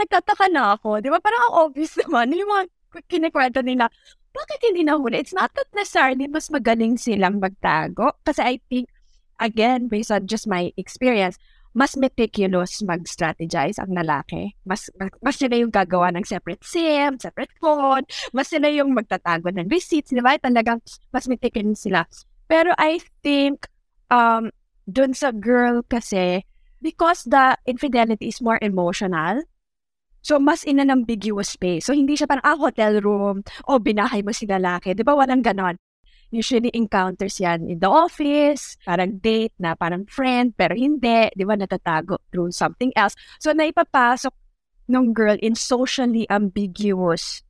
Nagtataka 0.00 0.50
na 0.50 0.74
ako, 0.74 0.98
di 0.98 1.12
ba? 1.12 1.22
Parang 1.22 1.50
ang 1.50 1.54
obvious 1.68 1.94
naman, 2.00 2.34
yung 2.34 2.50
mga 2.50 2.64
kinikwento 3.06 3.60
nila, 3.62 3.92
bakit 4.32 4.58
hindi 4.64 4.86
nahuli? 4.86 5.18
It's 5.18 5.34
not 5.34 5.52
that 5.58 5.68
necessarily 5.74 6.30
mas 6.30 6.48
magaling 6.48 6.96
silang 6.96 7.42
magtago. 7.42 8.16
Kasi 8.22 8.40
I 8.42 8.56
think, 8.70 8.88
again, 9.40 9.88
based 9.88 10.10
on 10.10 10.26
just 10.26 10.46
my 10.46 10.72
experience, 10.76 11.38
mas 11.76 11.94
meticulous 11.94 12.82
mag-strategize 12.82 13.78
ang 13.78 13.94
lalaki. 13.94 14.56
Mas, 14.66 14.90
mas, 15.22 15.38
sila 15.38 15.54
yung 15.54 15.70
gagawa 15.70 16.10
ng 16.14 16.24
separate 16.24 16.64
SIM, 16.64 17.20
separate 17.20 17.52
phone, 17.62 18.02
mas 18.34 18.50
sila 18.50 18.66
yung 18.72 18.96
magtatago 18.96 19.52
ng 19.52 19.70
receipts, 19.70 20.10
di 20.10 20.18
ba? 20.18 20.34
Talagang 20.40 20.82
mas 21.12 21.30
meticulous 21.30 21.84
sila. 21.84 22.02
Pero 22.48 22.72
I 22.80 22.98
think, 23.22 23.68
um, 24.10 24.50
dun 24.88 25.12
sa 25.12 25.30
girl 25.30 25.84
kasi, 25.86 26.42
because 26.80 27.22
the 27.28 27.54
infidelity 27.68 28.32
is 28.32 28.40
more 28.40 28.58
emotional, 28.64 29.44
so 30.24 30.40
mas 30.40 30.64
in 30.64 30.80
an 30.80 30.90
ambiguous 30.90 31.54
space. 31.54 31.86
So 31.86 31.94
hindi 31.94 32.16
siya 32.16 32.26
parang, 32.26 32.46
ah, 32.48 32.58
hotel 32.58 32.98
room, 33.04 33.44
o 33.68 33.78
binahay 33.78 34.24
mo 34.24 34.32
si 34.32 34.48
lalaki. 34.48 34.96
Di 34.96 35.04
ba? 35.04 35.14
Walang 35.14 35.44
ganon 35.44 35.76
usually 36.30 36.70
encounters 36.74 37.40
yan 37.40 37.68
in 37.68 37.80
the 37.80 37.88
office, 37.88 38.76
parang 38.84 39.18
date 39.18 39.52
na 39.58 39.74
parang 39.74 40.04
friend, 40.06 40.52
pero 40.56 40.76
hindi, 40.76 41.32
di 41.32 41.44
ba, 41.44 41.56
natatago 41.56 42.20
through 42.32 42.52
something 42.52 42.92
else. 42.96 43.16
So, 43.40 43.52
naipapasok 43.52 44.32
ng 44.88 45.12
girl 45.12 45.36
in 45.40 45.54
socially 45.54 46.24
ambiguous 46.28 47.44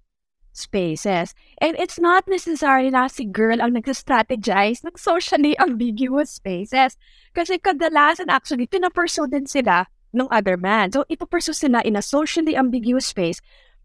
spaces. 0.58 1.34
And 1.62 1.78
it's 1.78 2.02
not 2.02 2.26
necessarily 2.26 2.90
na 2.90 3.06
si 3.06 3.26
girl 3.30 3.62
ang 3.62 3.78
nag-strategize 3.78 4.82
ng 4.82 4.98
socially 4.98 5.54
ambiguous 5.58 6.34
spaces. 6.34 6.98
Kasi 7.34 7.62
kadalasan 7.62 8.26
actually, 8.26 8.66
pinapursue 8.66 9.30
din 9.30 9.46
sila 9.46 9.86
ng 10.10 10.26
other 10.34 10.58
man. 10.58 10.90
So, 10.90 11.06
ipapursue 11.06 11.54
sila 11.54 11.82
in 11.86 11.94
a 11.94 12.02
socially 12.02 12.58
ambiguous 12.58 13.06
space 13.06 13.38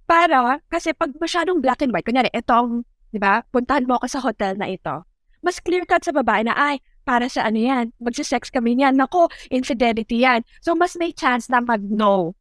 para, 0.10 0.60
kasi 0.67 0.91
pag 0.97 1.13
masyadong 1.21 1.62
black 1.62 1.82
and 1.86 1.93
white, 1.93 2.03
kunyari, 2.03 2.34
itong, 2.34 2.84
di 3.13 3.21
ba, 3.21 3.45
puntahan 3.54 3.86
mo 3.86 4.02
ako 4.02 4.10
sa 4.10 4.19
hotel 4.26 4.58
na 4.58 4.73
ito, 4.73 5.06
mas 5.45 5.62
clear 5.62 5.86
cut 5.86 6.02
sa 6.02 6.10
babae 6.10 6.41
na, 6.49 6.58
ay, 6.58 6.82
para 7.06 7.30
sa 7.30 7.45
ano 7.45 7.62
yan, 7.62 7.93
magsisex 8.02 8.49
kami 8.49 8.80
niyan, 8.80 8.97
nako, 8.97 9.30
infidelity 9.54 10.26
yan. 10.26 10.41
So, 10.63 10.73
mas 10.73 10.97
may 10.97 11.13
chance 11.13 11.52
na 11.52 11.62
mag-no 11.62 12.34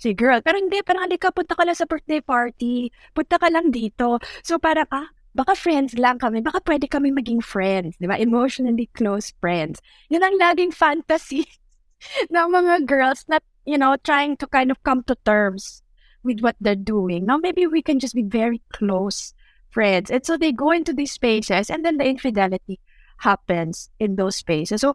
si 0.00 0.12
girl. 0.12 0.42
Pero 0.42 0.58
hindi, 0.58 0.82
parang 0.82 1.06
halika, 1.06 1.30
punta 1.30 1.54
ka 1.54 1.62
lang 1.62 1.78
sa 1.78 1.86
birthday 1.86 2.20
party, 2.20 2.90
punta 3.14 3.38
ka 3.38 3.48
lang 3.48 3.70
dito. 3.70 4.18
So, 4.42 4.58
parang, 4.58 4.90
ah, 4.90 5.08
baka 5.32 5.54
friends 5.54 5.94
lang 5.94 6.18
kami, 6.18 6.42
baka 6.42 6.58
pwede 6.66 6.90
kami 6.90 7.14
maging 7.14 7.38
friends, 7.40 7.94
di 8.02 8.10
ba? 8.10 8.18
Emotionally 8.18 8.90
close 8.98 9.30
friends. 9.38 9.78
Yun 10.10 10.26
ang 10.26 10.36
laging 10.36 10.74
fantasy 10.74 11.46
ng 12.34 12.48
mga 12.50 12.88
girls 12.90 13.22
na, 13.30 13.38
you 13.62 13.78
know, 13.78 13.94
trying 14.02 14.34
to 14.34 14.50
kind 14.50 14.74
of 14.74 14.82
come 14.82 15.06
to 15.06 15.14
terms 15.22 15.86
with 16.26 16.42
what 16.42 16.58
they're 16.58 16.74
doing. 16.74 17.24
Now, 17.24 17.38
maybe 17.38 17.68
we 17.70 17.80
can 17.80 18.02
just 18.02 18.16
be 18.18 18.26
very 18.26 18.60
close 18.74 19.32
friends. 19.70 20.10
And 20.10 20.24
so 20.24 20.36
they 20.36 20.52
go 20.52 20.70
into 20.70 20.92
these 20.92 21.12
spaces 21.12 21.70
and 21.70 21.84
then 21.84 21.98
the 21.98 22.06
infidelity 22.06 22.78
happens 23.18 23.90
in 23.98 24.16
those 24.16 24.36
spaces. 24.36 24.80
So, 24.80 24.94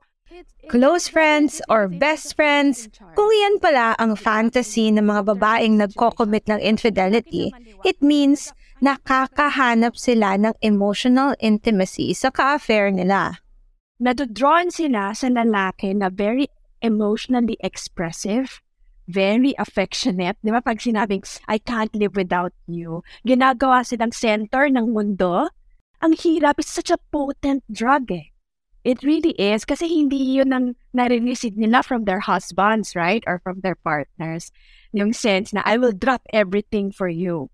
Close 0.67 1.07
friends 1.07 1.61
or 1.69 1.87
best 1.87 2.35
friends, 2.35 2.89
kung 3.15 3.29
yan 3.29 3.61
pala 3.61 3.95
ang 4.01 4.19
fantasy 4.19 4.91
ng 4.91 5.07
mga 5.07 5.31
babaeng 5.31 5.79
nagko-commit 5.79 6.49
ng 6.49 6.59
infidelity, 6.59 7.53
it 7.87 7.95
means 8.03 8.51
nakakahanap 8.83 9.95
sila 9.95 10.35
ng 10.35 10.51
emotional 10.59 11.37
intimacy 11.39 12.11
sa 12.11 12.33
ka-affair 12.33 12.91
nila. 12.91 13.39
nadodrawn 13.99 14.67
sila 14.71 15.15
sa 15.15 15.31
lalaki 15.31 15.95
na 15.95 16.11
very 16.11 16.51
emotionally 16.83 17.55
expressive, 17.63 18.59
very 19.07 19.53
affectionate. 19.57 20.37
Di 20.43 20.51
ba? 20.51 20.61
Pag 20.61 20.81
sinabing, 20.81 21.23
I 21.47 21.57
can't 21.57 21.93
live 21.95 22.15
without 22.15 22.53
you, 22.67 23.03
ginagawa 23.27 23.85
silang 23.85 24.11
center 24.11 24.69
ng 24.69 24.93
mundo. 24.93 25.49
Ang 26.01 26.13
hirap, 26.17 26.59
it's 26.59 26.71
such 26.71 26.91
a 26.91 27.01
potent 27.11 27.63
drug 27.71 28.11
eh. 28.11 28.29
It 28.85 29.01
really 29.01 29.33
is 29.41 29.65
kasi 29.65 29.89
hindi 29.89 30.37
yun 30.37 30.53
ang 30.53 30.77
nare-receive 30.93 31.57
nila 31.57 31.81
from 31.81 32.05
their 32.05 32.21
husbands, 32.21 32.93
right? 32.93 33.23
Or 33.25 33.41
from 33.41 33.65
their 33.65 33.73
partners. 33.73 34.53
Yung 34.93 35.09
sense 35.09 35.53
na, 35.53 35.65
I 35.65 35.81
will 35.81 35.93
drop 35.93 36.21
everything 36.29 36.93
for 36.93 37.09
you. 37.09 37.49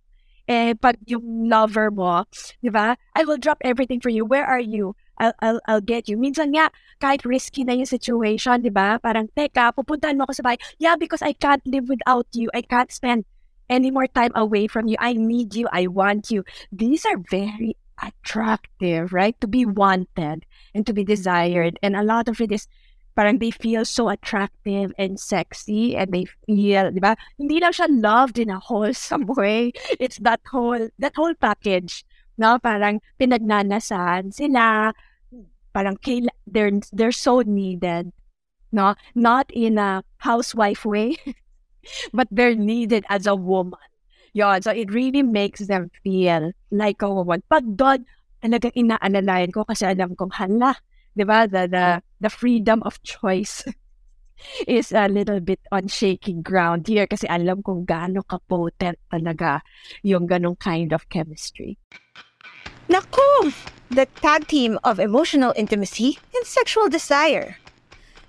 Eh, 0.52 0.76
pag 0.76 1.00
yung 1.08 1.48
lover 1.48 1.88
mo, 1.88 2.28
di 2.60 2.68
ba? 2.68 3.00
I 3.16 3.24
will 3.24 3.40
drop 3.40 3.64
everything 3.64 4.04
for 4.04 4.12
you. 4.12 4.28
Where 4.28 4.44
are 4.44 4.60
you? 4.60 5.00
I'll, 5.22 5.38
I'll, 5.46 5.62
I'll 5.70 5.86
get 5.86 6.10
you. 6.10 6.18
Minsan 6.18 6.58
nga, 6.58 6.74
kahit 6.98 7.22
risky 7.24 7.62
na 7.62 7.78
yung 7.78 7.86
situation, 7.86 8.66
di 8.66 8.74
ba? 8.74 8.98
Parang, 8.98 9.30
teka, 9.38 9.70
pupuntahan 9.78 10.18
mo 10.18 10.26
ako 10.26 10.42
sa 10.42 10.44
bahay. 10.50 10.60
Yeah, 10.82 10.98
because 10.98 11.22
I 11.22 11.38
can't 11.38 11.62
live 11.70 11.86
without 11.86 12.26
you. 12.34 12.50
I 12.58 12.66
can't 12.66 12.90
spend 12.90 13.30
any 13.70 13.94
more 13.94 14.10
time 14.10 14.34
away 14.34 14.66
from 14.66 14.90
you. 14.90 14.98
I 15.00 15.14
need 15.14 15.54
you. 15.54 15.70
I 15.72 15.86
want 15.88 16.34
you. 16.34 16.44
These 16.74 17.06
are 17.06 17.22
very 17.30 17.78
attractive, 18.02 19.14
right? 19.14 19.40
To 19.42 19.48
be 19.48 19.66
wanted 19.66 20.46
and 20.74 20.84
to 20.86 20.94
be 20.94 21.06
desired. 21.06 21.78
And 21.82 21.96
a 21.96 22.04
lot 22.04 22.28
of 22.28 22.42
it 22.42 22.52
is 22.52 22.68
parang 23.16 23.40
they 23.40 23.52
feel 23.52 23.86
so 23.86 24.10
attractive 24.10 24.94
and 24.98 25.20
sexy 25.20 25.96
and 25.96 26.12
they 26.12 26.26
feel, 26.48 26.92
di 26.92 27.00
ba? 27.00 27.16
Hindi 27.38 27.60
lang 27.60 27.72
siya 27.72 27.88
loved 27.90 28.40
in 28.40 28.50
a 28.50 28.60
wholesome 28.60 29.26
way. 29.40 29.72
It's 30.00 30.20
that 30.20 30.42
whole, 30.50 30.90
that 31.00 31.16
whole 31.16 31.34
package. 31.36 32.04
No? 32.38 32.60
Parang 32.60 33.00
pinagnanasan 33.20 34.34
sila. 34.34 34.94
Parang 35.74 35.98
they're, 36.48 36.72
they're 36.92 37.12
so 37.12 37.42
needed. 37.42 38.12
No? 38.72 38.96
Not 39.16 39.52
in 39.52 39.78
a 39.78 40.04
housewife 40.18 40.86
way, 40.86 41.18
but 42.14 42.28
they're 42.32 42.56
needed 42.56 43.06
as 43.10 43.28
a 43.28 43.36
woman. 43.36 43.80
Yon. 44.34 44.62
So 44.62 44.72
it 44.72 44.92
really 44.92 45.24
makes 45.24 45.68
them 45.68 45.92
feel 46.04 46.52
like 46.72 47.02
a 47.02 47.12
woman. 47.12 47.44
Pag 47.52 47.76
doon, 47.76 48.08
talagang 48.40 48.74
inaalalayan 48.74 49.52
ko 49.52 49.68
kasi 49.68 49.86
alam 49.86 50.16
kong 50.16 50.32
hala, 50.32 50.76
di 51.14 51.24
ba? 51.28 51.46
The, 51.46 51.68
the, 51.68 51.86
the 52.24 52.32
freedom 52.32 52.82
of 52.88 53.04
choice 53.04 53.68
is 54.68 54.92
a 54.92 55.08
little 55.08 55.40
bit 55.40 55.60
on 55.72 55.88
shaky 55.88 56.34
ground 56.42 56.88
here 56.88 57.06
kasi 57.06 57.28
alam 57.28 57.62
kong 57.62 57.86
gaano 57.86 58.24
ka-potent 58.26 58.98
talaga 59.12 59.62
yung 60.02 60.26
ganong 60.26 60.58
kind 60.58 60.96
of 60.96 61.06
chemistry. 61.12 61.78
Naku! 62.88 63.52
The 63.92 64.08
tag 64.24 64.48
team 64.48 64.80
of 64.88 65.00
emotional 65.00 65.52
intimacy 65.60 66.18
and 66.32 66.48
sexual 66.48 66.88
desire. 66.88 67.60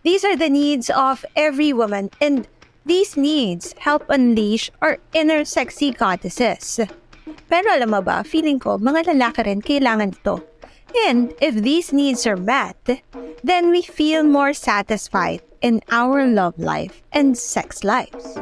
These 0.02 0.26
are 0.26 0.34
the 0.34 0.50
needs 0.50 0.90
of 0.90 1.24
every 1.38 1.72
woman 1.72 2.10
and 2.20 2.50
these 2.82 3.16
needs 3.16 3.78
help 3.78 4.02
unleash 4.10 4.74
our 4.82 4.98
inner 5.14 5.46
sexy 5.46 5.94
goddesses. 5.94 6.82
Pero 7.46 7.66
alam 7.70 7.94
mo 7.94 8.02
ba, 8.02 8.26
feeling 8.26 8.58
ko 8.58 8.82
mga 8.82 9.14
lalaki 9.14 9.46
rin 9.46 9.62
kailangan 9.62 10.18
ito 10.18 10.42
And 11.08 11.32
if 11.40 11.56
these 11.56 11.92
needs 11.92 12.26
are 12.26 12.36
met, 12.36 12.76
then 13.42 13.70
we 13.70 13.82
feel 13.82 14.22
more 14.22 14.52
satisfied 14.52 15.40
in 15.64 15.80
our 15.90 16.26
love 16.26 16.58
life 16.58 17.00
and 17.12 17.36
sex 17.36 17.80
lives. 17.82 18.36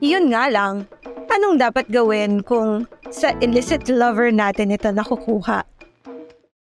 Yun 0.00 0.32
nga 0.32 0.48
lang, 0.48 0.88
anong 1.28 1.60
dapat 1.60 1.92
gawin 1.92 2.40
kung 2.40 2.88
sa 3.12 3.36
illicit 3.44 3.88
lover 3.92 4.32
natin 4.32 4.72
ito 4.72 4.88
nakukuha? 4.88 5.68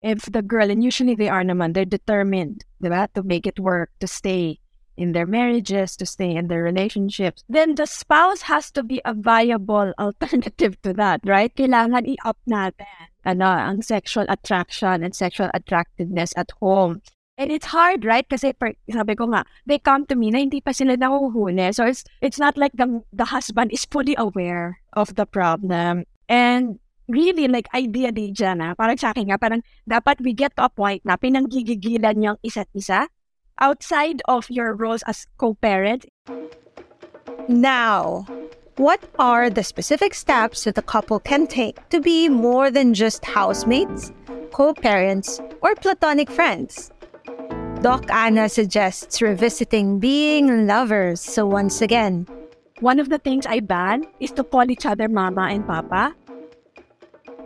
If 0.02 0.32
the 0.32 0.42
girl, 0.42 0.70
and 0.70 0.82
usually 0.82 1.14
they 1.14 1.28
are 1.28 1.44
naman, 1.44 1.74
they're 1.74 1.84
determined, 1.84 2.64
diba, 2.82 3.12
to 3.14 3.22
make 3.22 3.46
it 3.46 3.60
work, 3.60 3.90
to 4.00 4.06
stay 4.06 4.58
in 4.96 5.12
their 5.12 5.26
marriages, 5.26 5.96
to 5.96 6.06
stay 6.06 6.34
in 6.34 6.48
their 6.48 6.62
relationships, 6.62 7.44
then 7.48 7.74
the 7.74 7.86
spouse 7.86 8.42
has 8.42 8.70
to 8.72 8.82
be 8.82 9.00
a 9.04 9.14
viable 9.14 9.92
alternative 9.98 10.80
to 10.82 10.92
that, 10.92 11.20
right? 11.24 11.54
Kailangan 11.56 12.08
i-up 12.08 12.36
natin 12.48 12.86
ano, 13.24 13.44
ang 13.44 13.82
sexual 13.82 14.24
attraction 14.28 15.02
and 15.04 15.14
sexual 15.14 15.50
attractiveness 15.52 16.32
at 16.36 16.50
home. 16.60 17.02
And 17.36 17.50
it's 17.50 17.66
hard, 17.72 18.04
right? 18.04 18.28
Kasi 18.28 18.52
per, 18.52 18.76
sabi 18.92 19.16
ko 19.16 19.32
nga, 19.32 19.44
they 19.64 19.78
come 19.80 20.04
to 20.06 20.16
me 20.16 20.30
na 20.30 20.44
hindi 20.44 20.60
pa 20.60 20.72
sila 20.72 20.96
nahuhuli. 20.96 21.72
So 21.74 21.88
it's, 21.88 22.04
it's 22.20 22.38
not 22.38 22.56
like 22.56 22.72
the, 22.76 23.00
the 23.12 23.24
husband 23.24 23.72
is 23.72 23.88
fully 23.88 24.14
aware 24.16 24.80
of 24.92 25.16
the 25.16 25.24
problem. 25.24 26.04
And 26.28 26.78
really, 27.10 27.50
like, 27.50 27.66
ideally 27.74 28.30
dyan, 28.30 28.62
ah, 28.62 28.72
parang 28.78 28.96
sa 28.96 29.10
akin 29.10 29.28
nga, 29.28 29.38
parang 29.38 29.62
dapat 29.84 30.22
we 30.22 30.32
get 30.32 30.54
to 30.56 30.64
a 30.64 30.72
point 30.72 31.02
na 31.04 31.18
pinanggigigilan 31.18 32.22
yung 32.22 32.38
isa't 32.46 32.70
isa 32.72 33.10
outside 33.60 34.22
of 34.24 34.48
your 34.48 34.72
roles 34.72 35.04
as 35.04 35.28
co-parent. 35.36 36.08
Now, 37.50 38.24
What 38.80 39.04
are 39.18 39.50
the 39.50 39.60
specific 39.60 40.14
steps 40.14 40.64
that 40.64 40.74
the 40.74 40.80
couple 40.80 41.20
can 41.20 41.46
take 41.46 41.76
to 41.92 42.00
be 42.00 42.30
more 42.30 42.70
than 42.70 42.96
just 42.96 43.20
housemates, 43.28 44.08
co 44.56 44.72
parents, 44.72 45.36
or 45.60 45.76
platonic 45.76 46.32
friends? 46.32 46.88
Doc 47.84 48.08
Anna 48.08 48.48
suggests 48.48 49.20
revisiting 49.20 50.00
being 50.00 50.66
lovers. 50.66 51.20
So, 51.20 51.44
once 51.44 51.82
again, 51.84 52.24
one 52.80 52.96
of 52.96 53.12
the 53.12 53.20
things 53.20 53.44
I 53.44 53.60
ban 53.60 54.08
is 54.16 54.32
to 54.40 54.44
call 54.44 54.70
each 54.70 54.86
other 54.88 55.12
mama 55.12 55.52
and 55.52 55.66
papa. 55.68 56.16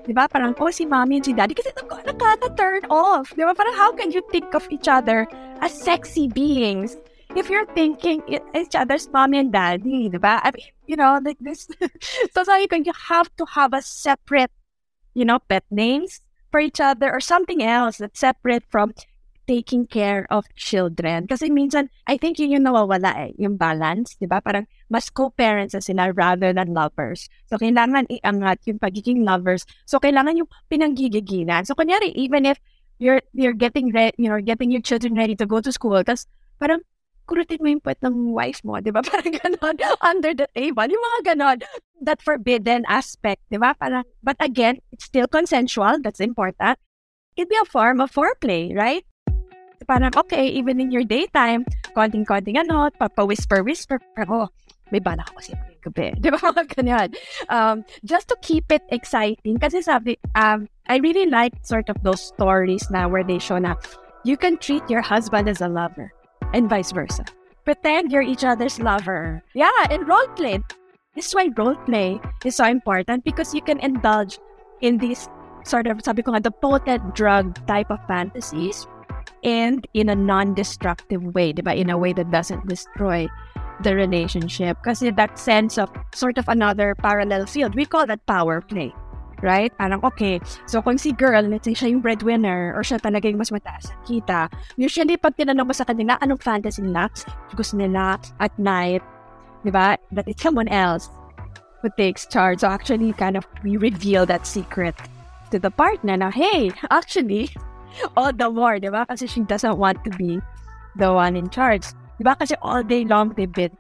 Diba? 0.05 0.29
Parang, 0.29 0.55
oh, 0.61 0.71
si 0.71 0.85
mommy 0.85 1.17
and 1.17 1.25
si 1.25 1.33
daddy. 1.33 1.55
Kasi 1.55 1.73
nakaka-turn 1.73 2.85
off. 2.93 3.33
Diba? 3.33 3.57
Parang, 3.57 3.75
how 3.75 3.93
can 3.93 4.13
you 4.13 4.21
think 4.31 4.53
of 4.55 4.69
each 4.71 4.89
other 4.89 5.27
as 5.61 5.73
sexy 5.73 6.29
beings 6.29 6.97
if 7.35 7.49
you're 7.49 7.67
thinking 7.73 8.23
each 8.55 8.77
other's 8.77 9.09
mommy 9.09 9.39
and 9.39 9.53
daddy, 9.53 10.11
diba? 10.13 10.41
I 10.45 10.53
mean, 10.53 10.69
you 10.87 10.97
know, 10.97 11.19
like 11.25 11.41
this. 11.41 11.69
so 12.33 12.45
sabi 12.45 12.69
ko, 12.69 12.77
you 12.77 12.93
have 12.93 13.33
to 13.41 13.45
have 13.57 13.73
a 13.73 13.81
separate, 13.81 14.53
you 15.15 15.25
know, 15.25 15.41
pet 15.41 15.65
names 15.71 16.21
for 16.53 16.61
each 16.61 16.81
other 16.81 17.11
or 17.11 17.21
something 17.21 17.63
else 17.65 17.99
that's 17.99 18.21
separate 18.21 18.63
from 18.69 18.93
taking 19.47 19.87
care 19.87 20.25
of 20.33 20.49
children. 20.57 21.29
Kasi 21.29 21.49
minsan, 21.53 21.89
I 22.09 22.17
think 22.17 22.41
yun 22.41 22.57
yung 22.57 22.67
nawawala 22.67 23.29
eh, 23.29 23.33
yung 23.37 23.57
balance, 23.57 24.17
di 24.17 24.27
ba? 24.27 24.41
Parang 24.41 24.65
mas 24.89 25.09
co-parents 25.09 25.77
na 25.77 25.83
sila 25.85 26.13
rather 26.13 26.53
than 26.53 26.73
lovers. 26.73 27.29
So, 27.49 27.61
kailangan 27.61 28.09
iangat 28.09 28.65
yung 28.69 28.81
pagiging 28.81 29.25
lovers. 29.25 29.69
So, 29.85 30.01
kailangan 30.01 30.41
yung 30.41 30.51
pinanggigigilan. 30.73 31.69
So, 31.69 31.77
kunyari, 31.77 32.13
even 32.17 32.49
if 32.49 32.61
you're 32.99 33.23
you're 33.35 33.57
getting 33.57 33.93
ready, 33.93 34.15
you 34.17 34.31
know, 34.31 34.41
getting 34.41 34.71
your 34.71 34.83
children 34.83 35.15
ready 35.15 35.37
to 35.37 35.47
go 35.47 35.61
to 35.61 35.73
school, 35.73 36.01
tapos 36.05 36.31
parang 36.63 36.81
kurutin 37.25 37.61
mo 37.61 37.69
yung 37.73 37.81
puwet 37.81 38.01
ng 38.05 38.37
wife 38.37 38.61
mo, 38.65 38.81
di 38.81 38.93
ba? 38.93 39.01
Parang 39.09 39.33
ganon, 39.33 39.77
under 40.05 40.33
the 40.37 40.49
table, 40.53 40.85
yung 40.85 41.05
mga 41.13 41.21
ganon. 41.33 41.59
That 42.05 42.21
forbidden 42.21 42.85
aspect, 42.85 43.41
di 43.49 43.57
ba? 43.57 43.73
Parang, 43.81 44.05
but 44.21 44.37
again, 44.45 44.85
it's 44.93 45.09
still 45.09 45.25
consensual, 45.25 46.05
that's 46.05 46.21
important. 46.21 46.77
It 47.35 47.49
be 47.49 47.57
a 47.57 47.65
form 47.65 48.05
of 48.05 48.13
foreplay, 48.13 48.77
right? 48.77 49.09
Parang, 49.85 50.13
okay, 50.17 50.49
even 50.49 50.81
in 50.81 50.91
your 50.91 51.05
daytime, 51.05 51.65
konting-konting 51.97 52.57
ano, 52.59 52.91
papa-whisper-whisper, 52.99 54.01
pero, 54.17 54.49
oh, 54.49 54.49
may 54.93 55.01
bala 55.01 55.25
ako 55.25 55.41
kasi 55.41 55.53
gabi. 55.85 56.13
Di 56.23 56.29
ba? 56.31 56.39
Ganyan. 56.71 57.15
Um, 57.49 57.85
just 58.05 58.29
to 58.29 58.37
keep 58.41 58.71
it 58.71 58.83
exciting, 58.91 59.59
kasi 59.59 59.81
sabi, 59.81 60.19
um, 60.37 60.69
I 60.89 60.99
really 61.01 61.27
like 61.27 61.55
sort 61.65 61.89
of 61.89 61.97
those 62.05 62.21
stories 62.21 62.87
na 62.91 63.09
where 63.09 63.25
they 63.25 63.41
show 63.41 63.57
na 63.57 63.77
you 64.25 64.37
can 64.37 64.57
treat 64.57 64.85
your 64.89 65.01
husband 65.01 65.49
as 65.49 65.61
a 65.61 65.69
lover 65.69 66.13
and 66.53 66.69
vice 66.69 66.93
versa. 66.93 67.25
Pretend 67.65 68.13
you're 68.13 68.25
each 68.25 68.45
other's 68.45 68.79
lover. 68.79 69.43
Yeah, 69.57 69.73
and 69.89 70.07
role 70.07 70.29
play. 70.37 70.61
This 71.17 71.29
is 71.29 71.35
why 71.35 71.49
role 71.57 71.77
play 71.89 72.21
is 72.45 72.57
so 72.57 72.69
important 72.69 73.25
because 73.25 73.55
you 73.55 73.63
can 73.63 73.81
indulge 73.81 74.39
in 74.81 74.99
these 74.99 75.29
sort 75.65 75.87
of, 75.87 76.05
sabi 76.05 76.21
ko 76.21 76.37
nga, 76.37 76.45
the 76.45 76.53
potent 76.53 77.15
drug 77.17 77.57
type 77.67 77.89
of 77.89 77.99
fantasies 78.05 78.85
and 79.45 79.87
in 79.95 80.09
a 80.09 80.17
non-destructive 80.17 81.23
way, 81.37 81.53
diba? 81.53 81.77
In 81.77 81.91
a 81.91 81.99
way 81.99 82.13
that 82.13 82.31
doesn't 82.33 82.67
destroy 82.67 83.29
the 83.85 83.95
relationship. 83.95 84.81
Kasi 84.83 85.11
that 85.13 85.39
sense 85.39 85.79
of 85.79 85.93
sort 86.15 86.39
of 86.39 86.49
another 86.49 86.95
parallel 86.97 87.47
field, 87.47 87.75
we 87.75 87.85
call 87.85 88.07
that 88.07 88.25
power 88.27 88.61
play. 88.61 88.93
right? 89.45 89.77
Parang, 89.77 90.01
okay, 90.01 90.41
so 90.65 90.81
kung 90.81 90.97
si 90.97 91.13
girl, 91.13 91.45
let's 91.45 91.69
say 91.69 91.77
siya 91.77 91.93
yung 91.93 92.01
breadwinner 92.01 92.73
or 92.73 92.81
siya 92.81 92.97
talaga 92.97 93.29
yung 93.29 93.37
mas 93.37 93.53
mataas 93.53 93.93
kita, 94.09 94.49
usually 94.81 95.21
pag 95.21 95.37
tinanong 95.37 95.69
mo 95.69 95.75
sa 95.77 95.85
kanila, 95.85 96.17
anong 96.25 96.41
fantasy 96.41 96.81
nila, 96.81 97.13
gusto 97.53 97.77
nila 97.77 98.17
at 98.41 98.57
night, 98.57 99.05
di 99.61 99.69
ba? 99.69 100.01
That 100.17 100.25
it's 100.25 100.41
someone 100.41 100.73
else 100.73 101.13
who 101.85 101.93
takes 102.01 102.25
charge. 102.25 102.65
So 102.65 102.73
actually, 102.73 103.13
kind 103.13 103.37
of, 103.37 103.45
we 103.61 103.77
reveal 103.77 104.25
that 104.33 104.49
secret 104.49 104.97
to 105.53 105.61
the 105.61 105.71
partner. 105.71 106.17
Now, 106.17 106.33
hey, 106.33 106.73
actually, 106.89 107.53
all 108.17 108.33
the 108.33 108.51
more, 108.51 108.79
di 108.79 108.89
ba? 108.89 109.07
Kasi 109.07 109.27
she 109.27 109.41
doesn't 109.45 109.79
want 109.79 110.03
to 110.05 110.11
be 110.15 110.41
the 110.97 111.13
one 111.13 111.37
in 111.37 111.51
charge. 111.51 111.87
Di 112.19 112.25
ba? 112.25 112.37
Kasi 112.39 112.55
all 112.63 112.83
day 112.83 113.05
long, 113.05 113.35
they've 113.35 113.51
been 113.51 113.75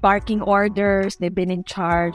barking 0.00 0.40
orders, 0.42 1.16
they've 1.16 1.34
been 1.34 1.50
in 1.50 1.64
charge. 1.64 2.14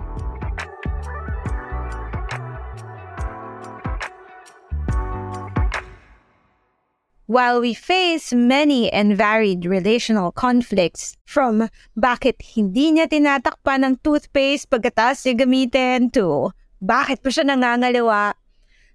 While 7.25 7.57
we 7.57 7.73
face 7.73 8.37
many 8.37 8.93
and 8.93 9.17
varied 9.17 9.65
relational 9.65 10.29
conflicts, 10.29 11.17
from 11.25 11.73
bakit 11.97 12.37
hindi 12.53 12.93
niya 12.93 13.09
tinatakpan 13.09 13.81
ng 13.81 13.95
toothpaste 14.05 14.69
pagkatas 14.69 15.25
niya 15.25 15.41
gamitin 15.41 16.13
to 16.13 16.53
bakit 16.77 17.25
pa 17.25 17.33
siya 17.33 17.49
nangangaliwa, 17.49 18.37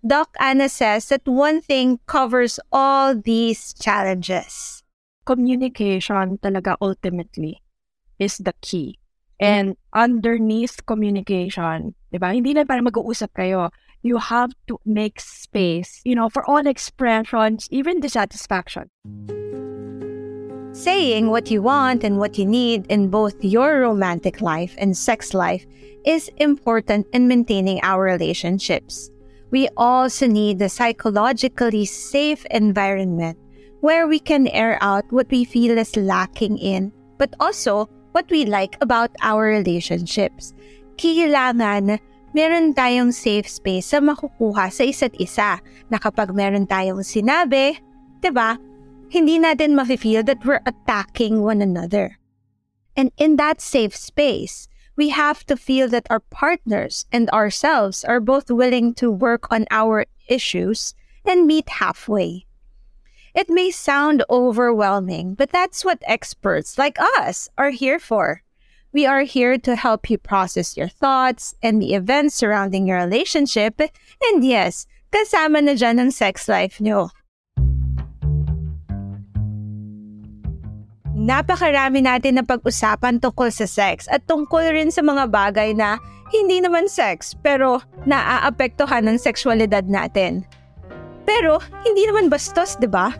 Doc 0.01 0.33
Anna 0.41 0.69
says 0.69 1.13
that 1.13 1.29
one 1.29 1.61
thing 1.61 2.01
covers 2.07 2.59
all 2.73 3.15
these 3.15 3.75
challenges. 3.75 4.83
Communication 5.27 6.41
talaga 6.41 6.77
ultimately 6.81 7.61
is 8.19 8.41
the 8.41 8.57
key. 8.65 8.97
And 9.41 9.77
underneath 9.93 10.85
communication, 10.85 11.95
di 12.13 12.17
ba? 12.17 12.33
Hindi 12.33 12.57
lang 12.57 12.69
para 12.69 12.81
mag-uusap 12.81 13.33
kayo 13.37 13.69
you 14.03 14.19
have 14.19 14.53
to 14.67 14.81
make 14.85 15.21
space, 15.21 16.01
you 16.05 16.15
know, 16.15 16.29
for 16.29 16.49
all 16.49 16.67
expressions, 16.67 17.69
even 17.71 18.01
dissatisfaction. 18.01 18.89
Saying 20.73 21.29
what 21.29 21.51
you 21.51 21.63
want 21.63 22.05
and 22.05 22.19
what 22.19 22.39
you 22.39 22.47
need 22.47 22.87
in 22.87 23.11
both 23.11 23.43
your 23.45 23.81
romantic 23.81 24.41
life 24.41 24.75
and 24.79 24.97
sex 24.97 25.35
life 25.35 25.67
is 26.07 26.31
important 26.39 27.07
in 27.13 27.29
maintaining 27.29 27.81
our 27.83 28.03
relationships. 28.03 29.11
We 29.51 29.69
also 29.77 30.27
need 30.27 30.63
a 30.63 30.71
psychologically 30.71 31.85
safe 31.85 32.47
environment 32.51 33.39
where 33.83 34.07
we 34.07 34.19
can 34.23 34.47
air 34.49 34.79
out 34.81 35.05
what 35.11 35.31
we 35.31 35.45
feel 35.45 35.77
is 35.79 35.97
lacking 35.97 36.59
in, 36.59 36.93
but 37.19 37.35
also 37.41 37.91
what 38.13 38.31
we 38.31 38.45
like 38.47 38.79
about 38.81 39.11
our 39.23 39.51
relationships. 39.51 40.55
Kailangan 40.95 41.99
meron 42.31 42.75
tayong 42.79 43.11
safe 43.11 43.51
space 43.51 43.91
sa 43.91 43.99
makukuha 43.99 44.71
sa 44.71 44.87
isa't 44.87 45.19
isa 45.19 45.59
na 45.91 45.99
kapag 45.99 46.31
meron 46.31 46.69
tayong 46.71 47.03
sinabi, 47.03 47.75
'di 48.23 48.31
ba? 48.31 48.55
Hindi 49.11 49.43
natin 49.43 49.75
ma-feel 49.75 50.23
that 50.23 50.47
we're 50.47 50.63
attacking 50.63 51.43
one 51.43 51.59
another. 51.59 52.15
And 52.95 53.11
in 53.19 53.35
that 53.43 53.59
safe 53.59 53.99
space, 53.99 54.70
we 55.01 55.09
have 55.09 55.47
to 55.47 55.57
feel 55.57 55.89
that 55.89 56.07
our 56.13 56.21
partners 56.21 57.07
and 57.11 57.31
ourselves 57.31 58.05
are 58.05 58.21
both 58.21 58.51
willing 58.53 58.93
to 58.93 59.11
work 59.11 59.49
on 59.51 59.65
our 59.71 60.05
issues 60.29 60.93
and 61.25 61.47
meet 61.47 61.81
halfway. 61.81 62.45
It 63.33 63.49
may 63.49 63.71
sound 63.71 64.23
overwhelming, 64.29 65.41
but 65.41 65.57
that's 65.57 65.87
what 65.87 66.05
experts 66.05 66.77
like 66.77 67.01
us 67.17 67.49
are 67.57 67.71
here 67.71 67.99
for. 67.99 68.43
We 68.93 69.07
are 69.07 69.23
here 69.23 69.57
to 69.57 69.75
help 69.75 70.11
you 70.11 70.19
process 70.19 70.77
your 70.77 70.93
thoughts 70.93 71.55
and 71.63 71.81
the 71.81 71.95
events 71.95 72.35
surrounding 72.35 72.87
your 72.87 72.99
relationship. 72.99 73.81
And 73.81 74.45
yes, 74.45 74.85
kasama 75.17 75.65
na 75.65 75.81
dyan 75.81 75.97
ang 75.97 76.11
sex 76.13 76.45
life 76.45 76.77
nyo. 76.77 77.09
Napakarami 81.21 82.01
natin 82.01 82.41
na 82.41 82.45
pag-usapan 82.49 83.21
tungkol 83.21 83.53
sa 83.53 83.69
sex 83.69 84.09
at 84.09 84.25
tungkol 84.25 84.65
rin 84.73 84.89
sa 84.89 85.05
mga 85.05 85.29
bagay 85.29 85.77
na 85.77 86.01
hindi 86.33 86.65
naman 86.65 86.89
sex 86.89 87.37
pero 87.45 87.85
naaapektuhan 88.09 89.05
ng 89.05 89.21
sexualidad 89.21 89.85
natin. 89.85 90.49
Pero 91.29 91.61
hindi 91.85 92.09
naman 92.09 92.33
bastos, 92.33 92.81
'di 92.81 92.89
ba? 92.89 93.13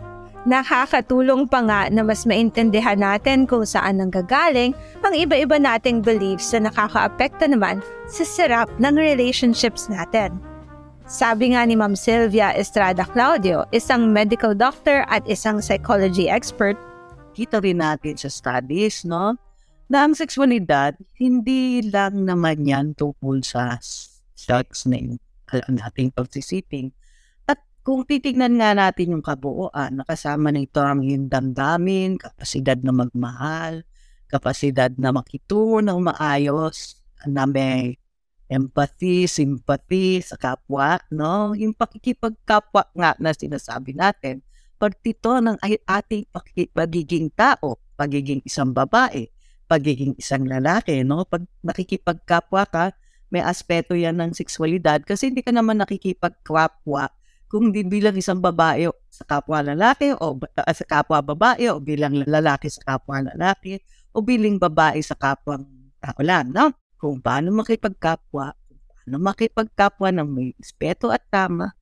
Nakakatulong 0.49 1.45
pa 1.45 1.61
nga 1.61 1.81
na 1.93 2.01
mas 2.01 2.25
maintindihan 2.25 2.97
natin 2.97 3.45
kung 3.45 3.61
saan 3.69 4.01
nanggagaling 4.01 4.73
ang 5.05 5.13
iba-iba 5.13 5.61
nating 5.61 6.01
beliefs 6.01 6.49
na 6.57 6.73
nakakaapekto 6.73 7.45
naman 7.45 7.85
sa 8.09 8.25
sarap 8.25 8.65
ng 8.81 8.97
relationships 8.97 9.85
natin. 9.85 10.41
Sabi 11.05 11.53
nga 11.53 11.61
ni 11.69 11.77
Ma'am 11.77 11.93
Sylvia 11.93 12.57
Estrada 12.57 13.05
Claudio, 13.05 13.69
isang 13.69 14.09
medical 14.09 14.57
doctor 14.57 15.05
at 15.13 15.21
isang 15.29 15.61
psychology 15.61 16.25
expert, 16.25 16.73
kita 17.31 17.63
rin 17.63 17.79
natin 17.79 18.15
sa 18.19 18.29
studies, 18.29 19.07
no? 19.07 19.35
Na 19.91 20.07
ang 20.07 20.15
sexualidad, 20.15 20.95
hindi 21.19 21.83
lang 21.83 22.23
naman 22.23 22.63
yan 22.63 22.95
tungkol 22.95 23.43
sa 23.43 23.75
sex 24.35 24.87
na 24.87 24.99
yung 24.99 25.19
nating 25.67 26.15
pagsisiping 26.15 26.95
kung 27.81 28.05
titignan 28.05 28.61
nga 28.61 28.77
natin 28.77 29.17
yung 29.17 29.25
kabuuan, 29.25 29.97
nakasama 29.97 30.53
nito 30.53 30.77
ang 30.85 31.01
yung 31.01 31.25
damdamin, 31.25 32.21
kapasidad 32.21 32.77
na 32.85 32.93
magmahal, 32.93 33.81
kapasidad 34.29 34.93
na 35.01 35.09
makitungo 35.09 35.81
ng 35.81 35.97
maayos, 35.97 37.01
na 37.25 37.49
may 37.49 37.97
empathy, 38.53 39.25
sympathy 39.25 40.21
sa 40.21 40.37
kapwa, 40.37 41.01
no? 41.09 41.57
Yung 41.57 41.73
pakikipagkapwa 41.73 42.85
nga 42.93 43.17
na 43.17 43.33
sinasabi 43.33 43.97
natin, 43.97 44.45
parte 44.81 45.13
ito 45.13 45.29
ng 45.29 45.61
ating 45.61 46.25
pagiging 46.73 47.29
tao, 47.37 47.77
pagiging 47.93 48.41
isang 48.41 48.73
babae, 48.73 49.29
pagiging 49.69 50.17
isang 50.17 50.49
lalaki, 50.49 51.05
no? 51.05 51.21
Pag 51.29 51.45
nakikipagkapwa 51.61 52.65
ka, 52.65 52.85
may 53.29 53.45
aspeto 53.45 53.93
yan 53.93 54.17
ng 54.17 54.33
sexualidad 54.33 55.05
kasi 55.05 55.29
hindi 55.29 55.45
ka 55.45 55.53
naman 55.53 55.77
nakikipagkapwa 55.79 57.13
kung 57.45 57.69
di 57.69 57.83
bilang 57.85 58.15
isang 58.15 58.39
babae 58.39 58.87
sa 59.11 59.27
kapwa 59.27 59.59
lalaki 59.59 60.15
o 60.15 60.39
uh, 60.39 60.71
sa 60.71 60.85
kapwa 60.87 61.19
babae 61.19 61.67
o 61.67 61.83
bilang 61.83 62.23
lalaki 62.23 62.71
sa 62.71 62.95
kapwa 62.95 63.19
lalaki 63.23 63.75
o 64.15 64.23
bilang 64.23 64.55
babae 64.55 65.03
sa 65.03 65.19
kapwa 65.19 65.59
tao 66.01 66.19
lang, 66.23 66.49
no? 66.49 66.73
Kung 66.97 67.21
paano 67.21 67.53
makipagkapwa, 67.53 68.55
kung 68.55 68.81
paano 68.87 69.15
makipagkapwa 69.19 70.07
ng 70.15 70.27
may 70.27 70.55
respeto 70.57 71.11
at 71.13 71.23
tama, 71.29 71.75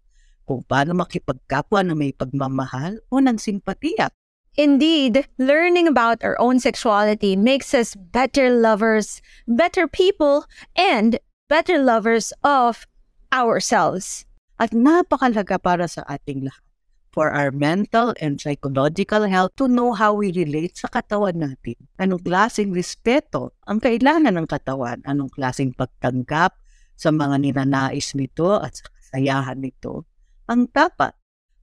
kung 0.49 0.65
paano 0.65 0.97
makipagkapwa 0.97 1.85
ng 1.85 1.93
may 1.93 2.09
pagmamahal 2.09 2.97
o 3.13 3.21
ng 3.21 3.37
simpatiya. 3.37 4.09
Indeed, 4.57 5.29
learning 5.37 5.85
about 5.85 6.25
our 6.25 6.33
own 6.41 6.57
sexuality 6.57 7.37
makes 7.37 7.77
us 7.77 7.93
better 7.93 8.49
lovers, 8.49 9.21
better 9.45 9.85
people, 9.85 10.49
and 10.73 11.21
better 11.53 11.77
lovers 11.77 12.33
of 12.41 12.89
ourselves 13.29 14.25
at 14.57 14.73
napakalaga 14.73 15.61
para 15.61 15.85
sa 15.85 16.01
ating 16.09 16.49
lahat 16.49 16.65
for 17.13 17.29
our 17.29 17.53
mental 17.53 18.13
and 18.21 18.41
psychological 18.41 19.25
health 19.25 19.53
to 19.57 19.69
know 19.69 19.93
how 19.93 20.13
we 20.13 20.33
relate 20.33 20.77
sa 20.77 20.89
katawan 20.89 21.37
natin. 21.41 21.77
Anong 21.97 22.21
klaseng 22.25 22.73
respeto 22.73 23.53
ang 23.65 23.81
kailangan 23.81 24.33
ng 24.33 24.47
katawan? 24.49 25.01
Anong 25.05 25.29
klaseng 25.33 25.73
pagtanggap 25.73 26.57
sa 26.97 27.09
mga 27.09 27.37
ninanais 27.41 28.13
nito 28.13 28.57
at 28.57 28.77
sa 28.77 28.85
kasayahan 28.93 29.57
nito? 29.61 30.05
Ang 30.49 30.65
dapat, 30.73 31.13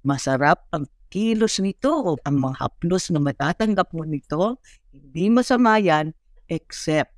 masarap 0.07 0.71
ang 0.71 0.87
kilos 1.11 1.59
nito 1.59 1.91
o 1.91 2.15
ang 2.23 2.39
mga 2.39 2.55
haplos 2.63 3.11
na 3.11 3.19
matatanggap 3.19 3.91
mo 3.91 4.07
nito, 4.07 4.63
hindi 4.95 5.27
masama 5.27 5.83
yan 5.83 6.15
except, 6.47 7.11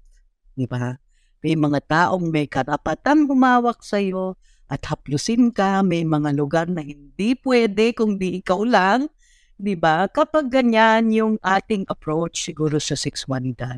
di 0.57 0.65
ba? 0.65 0.97
May 1.45 1.61
mga 1.61 1.85
taong 1.85 2.33
may 2.33 2.49
karapatan 2.49 3.29
humawak 3.29 3.85
sa 3.85 4.01
iyo 4.01 4.41
at 4.73 4.81
haplusin 4.89 5.53
ka, 5.53 5.85
may 5.85 6.09
mga 6.09 6.33
lugar 6.33 6.73
na 6.73 6.81
hindi 6.81 7.37
pwede 7.45 7.93
kung 7.93 8.17
di 8.17 8.41
ikaw 8.41 8.65
lang, 8.65 9.13
di 9.61 9.77
ba? 9.77 10.09
Kapag 10.09 10.49
ganyan 10.49 11.13
yung 11.13 11.37
ating 11.45 11.85
approach 11.93 12.49
siguro 12.49 12.81
sa 12.81 12.97
sexualidad, 12.97 13.77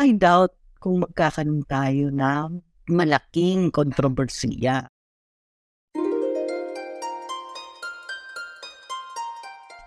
I 0.00 0.16
doubt 0.16 0.56
kung 0.80 1.04
magkakaroon 1.04 1.68
tayo 1.68 2.08
ng 2.08 2.64
malaking 2.88 3.68
kontrobersiya. 3.68 4.88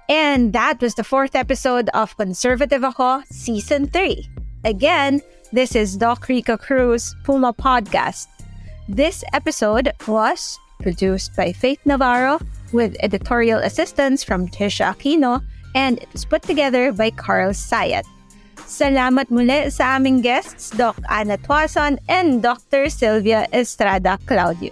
And 0.09 0.53
that 0.53 0.81
was 0.81 0.95
the 0.95 1.03
fourth 1.03 1.35
episode 1.35 1.89
of 1.93 2.15
Conservative 2.17 2.83
Ako 2.83 3.23
Season 3.31 3.87
3. 3.87 4.29
Again, 4.65 5.21
this 5.51 5.75
is 5.75 5.95
Doc 5.97 6.27
Rica 6.27 6.57
Cruz, 6.57 7.15
Puma 7.23 7.53
Podcast. 7.53 8.27
This 8.89 9.23
episode 9.33 9.91
was 10.07 10.59
produced 10.81 11.35
by 11.35 11.53
Faith 11.53 11.79
Navarro 11.85 12.39
with 12.73 12.97
editorial 12.99 13.59
assistance 13.59 14.23
from 14.23 14.47
Tisha 14.49 14.93
Aquino 14.93 15.41
and 15.75 15.97
it 15.99 16.11
was 16.11 16.25
put 16.25 16.43
together 16.43 16.91
by 16.91 17.09
Carl 17.09 17.51
Sayat. 17.51 18.03
Salamat 18.67 19.29
muli 19.29 19.69
sa 19.69 19.95
aming 19.97 20.21
guests, 20.21 20.71
Doc 20.71 20.95
Ana 21.09 21.37
Tuason 21.37 21.97
and 22.07 22.41
Dr. 22.41 22.89
Sylvia 22.89 23.47
Estrada 23.53 24.17
Claudio. 24.25 24.71